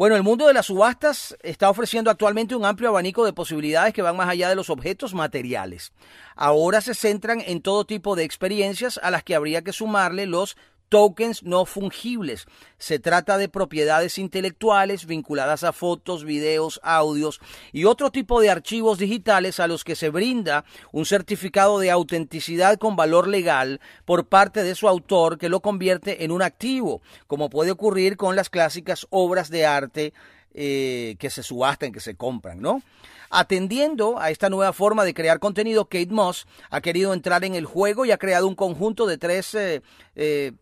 Bueno, 0.00 0.16
el 0.16 0.22
mundo 0.22 0.46
de 0.46 0.54
las 0.54 0.64
subastas 0.64 1.36
está 1.42 1.68
ofreciendo 1.68 2.10
actualmente 2.10 2.56
un 2.56 2.64
amplio 2.64 2.88
abanico 2.88 3.26
de 3.26 3.34
posibilidades 3.34 3.92
que 3.92 4.00
van 4.00 4.16
más 4.16 4.30
allá 4.30 4.48
de 4.48 4.54
los 4.54 4.70
objetos 4.70 5.12
materiales. 5.12 5.92
Ahora 6.36 6.80
se 6.80 6.94
centran 6.94 7.42
en 7.46 7.60
todo 7.60 7.84
tipo 7.84 8.16
de 8.16 8.24
experiencias 8.24 8.98
a 9.02 9.10
las 9.10 9.22
que 9.22 9.34
habría 9.34 9.60
que 9.60 9.74
sumarle 9.74 10.24
los 10.24 10.56
tokens 10.90 11.42
no 11.44 11.64
fungibles. 11.64 12.46
Se 12.76 12.98
trata 12.98 13.38
de 13.38 13.48
propiedades 13.48 14.18
intelectuales 14.18 15.06
vinculadas 15.06 15.64
a 15.64 15.72
fotos, 15.72 16.24
videos, 16.24 16.80
audios 16.82 17.40
y 17.72 17.84
otro 17.86 18.10
tipo 18.10 18.42
de 18.42 18.50
archivos 18.50 18.98
digitales 18.98 19.60
a 19.60 19.68
los 19.68 19.84
que 19.84 19.96
se 19.96 20.10
brinda 20.10 20.64
un 20.92 21.06
certificado 21.06 21.78
de 21.78 21.90
autenticidad 21.90 22.76
con 22.76 22.96
valor 22.96 23.28
legal 23.28 23.80
por 24.04 24.26
parte 24.26 24.62
de 24.64 24.74
su 24.74 24.88
autor 24.88 25.38
que 25.38 25.48
lo 25.48 25.60
convierte 25.60 26.24
en 26.24 26.32
un 26.32 26.42
activo, 26.42 27.00
como 27.26 27.48
puede 27.48 27.70
ocurrir 27.70 28.16
con 28.16 28.36
las 28.36 28.50
clásicas 28.50 29.06
obras 29.10 29.48
de 29.48 29.64
arte 29.64 30.12
eh, 30.54 31.16
que 31.18 31.30
se 31.30 31.42
subastan, 31.42 31.92
que 31.92 32.00
se 32.00 32.16
compran, 32.16 32.60
¿no? 32.60 32.82
Atendiendo 33.30 34.18
a 34.18 34.30
esta 34.30 34.50
nueva 34.50 34.72
forma 34.72 35.04
de 35.04 35.14
crear 35.14 35.38
contenido, 35.38 35.84
Kate 35.84 36.08
Moss 36.10 36.46
ha 36.70 36.80
querido 36.80 37.14
entrar 37.14 37.44
en 37.44 37.54
el 37.54 37.64
juego 37.64 38.04
y 38.04 38.10
ha 38.10 38.18
creado 38.18 38.48
un 38.48 38.56
conjunto 38.56 39.06
de 39.06 39.18
tres 39.18 39.54
eh, 39.54 39.82
eh, 40.16 40.52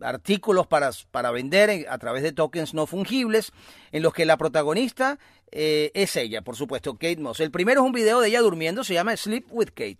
artículos 0.00 0.66
para, 0.66 0.90
para 1.10 1.30
vender 1.30 1.86
a 1.88 1.98
través 1.98 2.22
de 2.22 2.32
tokens 2.32 2.74
no 2.74 2.86
fungibles, 2.86 3.52
en 3.92 4.02
los 4.02 4.12
que 4.12 4.24
la 4.24 4.36
protagonista 4.36 5.18
es 5.52 6.16
ella, 6.16 6.42
por 6.42 6.56
supuesto, 6.56 6.94
Kate 6.94 7.18
Moss. 7.18 7.38
El 7.38 7.52
primero 7.52 7.82
es 7.82 7.86
un 7.86 7.92
video 7.92 8.20
de 8.20 8.26
ella 8.26 8.40
durmiendo, 8.40 8.82
se 8.82 8.94
llama 8.94 9.16
Sleep 9.16 9.46
with 9.50 9.68
Kate, 9.68 9.98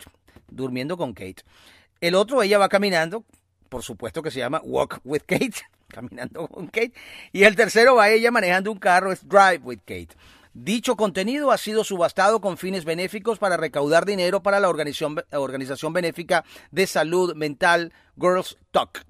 durmiendo 0.48 0.96
con 0.96 1.14
Kate. 1.14 1.44
El 2.00 2.16
otro, 2.16 2.42
ella 2.42 2.58
va 2.58 2.68
caminando, 2.68 3.24
por 3.68 3.84
supuesto 3.84 4.20
que 4.20 4.32
se 4.32 4.40
llama 4.40 4.60
Walk 4.64 5.00
with 5.04 5.22
Kate, 5.26 5.62
caminando 5.88 6.48
con 6.48 6.66
Kate. 6.66 6.92
Y 7.32 7.44
el 7.44 7.56
tercero 7.56 7.96
va 7.96 8.10
ella 8.10 8.30
manejando 8.30 8.70
un 8.72 8.78
carro, 8.78 9.12
es 9.12 9.26
Drive 9.26 9.60
with 9.62 9.80
Kate. 9.84 10.16
Dicho 10.52 10.96
contenido 10.96 11.50
ha 11.50 11.58
sido 11.58 11.82
subastado 11.82 12.40
con 12.40 12.56
fines 12.56 12.84
benéficos 12.84 13.40
para 13.40 13.56
recaudar 13.56 14.06
dinero 14.06 14.42
para 14.42 14.60
la 14.60 14.68
organización, 14.68 15.24
organización 15.32 15.92
benéfica 15.92 16.44
de 16.70 16.86
salud 16.86 17.34
mental 17.34 17.92
Girls 18.16 18.56
Talk. 18.70 19.04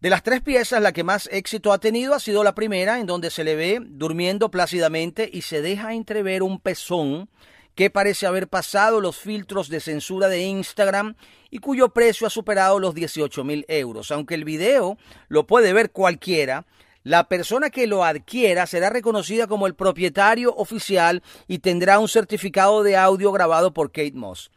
De 0.00 0.10
las 0.10 0.22
tres 0.22 0.42
piezas, 0.42 0.80
la 0.82 0.92
que 0.92 1.04
más 1.04 1.28
éxito 1.32 1.72
ha 1.72 1.78
tenido 1.78 2.14
ha 2.14 2.20
sido 2.20 2.44
la 2.44 2.54
primera, 2.54 2.98
en 2.98 3.06
donde 3.06 3.30
se 3.30 3.44
le 3.44 3.56
ve 3.56 3.80
durmiendo 3.82 4.50
plácidamente 4.50 5.28
y 5.32 5.42
se 5.42 5.62
deja 5.62 5.92
entrever 5.92 6.42
un 6.42 6.60
pezón 6.60 7.28
que 7.78 7.90
parece 7.90 8.26
haber 8.26 8.48
pasado 8.48 9.00
los 9.00 9.18
filtros 9.18 9.68
de 9.68 9.78
censura 9.78 10.26
de 10.26 10.42
Instagram 10.42 11.14
y 11.48 11.60
cuyo 11.60 11.90
precio 11.90 12.26
ha 12.26 12.30
superado 12.30 12.80
los 12.80 12.92
18 12.92 13.44
mil 13.44 13.64
euros. 13.68 14.10
Aunque 14.10 14.34
el 14.34 14.42
video 14.42 14.98
lo 15.28 15.46
puede 15.46 15.72
ver 15.72 15.92
cualquiera, 15.92 16.66
la 17.04 17.28
persona 17.28 17.70
que 17.70 17.86
lo 17.86 18.02
adquiera 18.02 18.66
será 18.66 18.90
reconocida 18.90 19.46
como 19.46 19.68
el 19.68 19.76
propietario 19.76 20.52
oficial 20.56 21.22
y 21.46 21.60
tendrá 21.60 22.00
un 22.00 22.08
certificado 22.08 22.82
de 22.82 22.96
audio 22.96 23.30
grabado 23.30 23.72
por 23.72 23.92
Kate 23.92 24.10
Moss. 24.12 24.50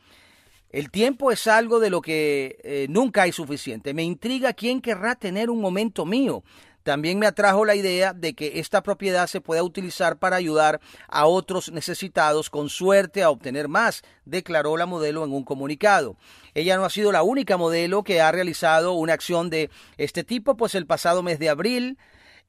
El 0.71 0.89
tiempo 0.89 1.31
es 1.31 1.45
algo 1.45 1.79
de 1.79 1.91
lo 1.91 2.01
que 2.01 2.57
eh, 2.63 2.88
nunca 2.89 3.21
hay 3.21 3.31
suficiente. 3.31 3.93
Me 3.93 4.03
intriga 4.03 4.53
quién 4.53 4.81
querrá 4.81 5.13
tener 5.13 5.51
un 5.51 5.62
momento 5.62 6.07
mío. 6.07 6.43
También 6.83 7.19
me 7.19 7.27
atrajo 7.27 7.65
la 7.65 7.75
idea 7.75 8.13
de 8.13 8.33
que 8.33 8.59
esta 8.59 8.81
propiedad 8.81 9.27
se 9.27 9.41
pueda 9.41 9.63
utilizar 9.63 10.17
para 10.17 10.35
ayudar 10.35 10.81
a 11.07 11.25
otros 11.25 11.71
necesitados 11.71 12.49
con 12.49 12.69
suerte 12.69 13.23
a 13.23 13.29
obtener 13.29 13.67
más, 13.67 14.01
declaró 14.25 14.77
la 14.77 14.85
modelo 14.85 15.23
en 15.23 15.33
un 15.33 15.43
comunicado. 15.43 16.15
Ella 16.53 16.77
no 16.77 16.85
ha 16.85 16.89
sido 16.89 17.11
la 17.11 17.23
única 17.23 17.57
modelo 17.57 18.03
que 18.03 18.21
ha 18.21 18.31
realizado 18.31 18.93
una 18.93 19.13
acción 19.13 19.49
de 19.49 19.69
este 19.97 20.23
tipo, 20.23 20.57
pues 20.57 20.75
el 20.75 20.85
pasado 20.85 21.23
mes 21.23 21.39
de 21.39 21.49
abril 21.49 21.97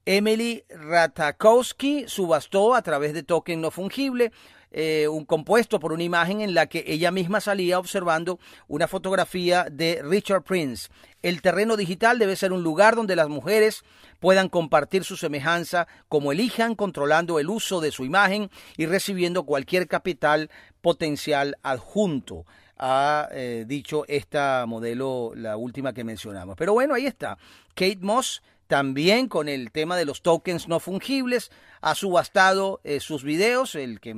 Emily 0.05 0.65
Ratakowski 0.69 2.05
subastó 2.07 2.75
a 2.75 2.81
través 2.81 3.13
de 3.13 3.23
token 3.23 3.61
no 3.61 3.71
fungible 3.71 4.31
eh, 4.73 5.07
un 5.07 5.23
compuesto 5.23 5.79
por 5.79 5.93
una 5.93 6.03
imagen 6.03 6.41
en 6.41 6.53
la 6.53 6.65
que 6.65 6.83
ella 6.87 7.11
misma 7.11 7.39
salía 7.39 7.79
observando 7.79 8.39
una 8.67 8.87
fotografía 8.87 9.67
de 9.71 10.01
Richard 10.03 10.43
Prince. 10.43 10.89
El 11.21 11.41
terreno 11.41 11.77
digital 11.77 12.19
debe 12.19 12.35
ser 12.35 12.51
un 12.51 12.63
lugar 12.63 12.95
donde 12.95 13.15
las 13.15 13.29
mujeres 13.29 13.83
puedan 14.19 14.49
compartir 14.49 15.03
su 15.03 15.15
semejanza 15.15 15.87
como 16.09 16.31
elijan, 16.31 16.75
controlando 16.75 17.39
el 17.39 17.49
uso 17.49 17.81
de 17.81 17.91
su 17.91 18.03
imagen 18.03 18.49
y 18.75 18.87
recibiendo 18.87 19.43
cualquier 19.43 19.87
capital 19.87 20.49
potencial 20.81 21.55
adjunto 21.61 22.45
ha 22.77 23.29
eh, 23.31 23.65
dicho 23.67 24.03
esta 24.07 24.65
modelo, 24.67 25.31
la 25.35 25.55
última 25.55 25.93
que 25.93 26.03
mencionamos. 26.03 26.55
Pero 26.57 26.73
bueno, 26.73 26.95
ahí 26.95 27.05
está. 27.05 27.37
Kate 27.75 27.99
Moss 28.01 28.41
también 28.67 29.27
con 29.27 29.49
el 29.49 29.71
tema 29.71 29.95
de 29.95 30.05
los 30.05 30.21
tokens 30.21 30.67
no 30.67 30.79
fungibles, 30.79 31.51
ha 31.81 31.95
subastado 31.95 32.81
eh, 32.83 32.99
sus 32.99 33.23
videos, 33.23 33.75
el 33.75 33.99
que 33.99 34.15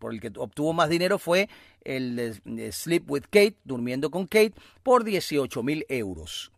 por 0.00 0.12
el 0.12 0.20
que 0.20 0.32
obtuvo 0.36 0.72
más 0.72 0.88
dinero 0.88 1.20
fue 1.20 1.48
el 1.82 2.40
Sleep 2.72 3.08
with 3.08 3.24
Kate, 3.30 3.56
durmiendo 3.62 4.10
con 4.10 4.26
Kate, 4.26 4.54
por 4.82 5.04
18 5.04 5.62
mil 5.62 5.86
euros. 5.88 6.50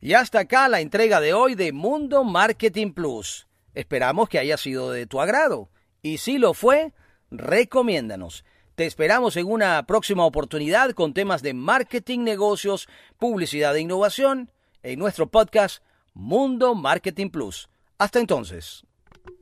Y 0.00 0.14
hasta 0.14 0.40
acá 0.40 0.68
la 0.68 0.80
entrega 0.80 1.20
de 1.20 1.32
hoy 1.32 1.54
de 1.54 1.72
Mundo 1.72 2.24
Marketing 2.24 2.92
Plus. 2.92 3.46
Esperamos 3.72 4.28
que 4.28 4.38
haya 4.38 4.56
sido 4.56 4.90
de 4.90 5.06
tu 5.06 5.20
agrado. 5.20 5.70
Y 6.02 6.18
si 6.18 6.38
lo 6.38 6.54
fue, 6.54 6.92
recomiéndanos. 7.30 8.44
Te 8.74 8.86
esperamos 8.86 9.36
en 9.36 9.46
una 9.46 9.84
próxima 9.86 10.24
oportunidad 10.24 10.92
con 10.92 11.12
temas 11.12 11.42
de 11.42 11.52
marketing, 11.52 12.20
negocios, 12.20 12.88
publicidad 13.18 13.76
e 13.76 13.80
innovación 13.80 14.50
en 14.82 14.98
nuestro 14.98 15.26
podcast 15.26 15.84
Mundo 16.14 16.74
Marketing 16.74 17.28
Plus. 17.28 17.68
Hasta 17.98 18.18
entonces. 18.18 18.84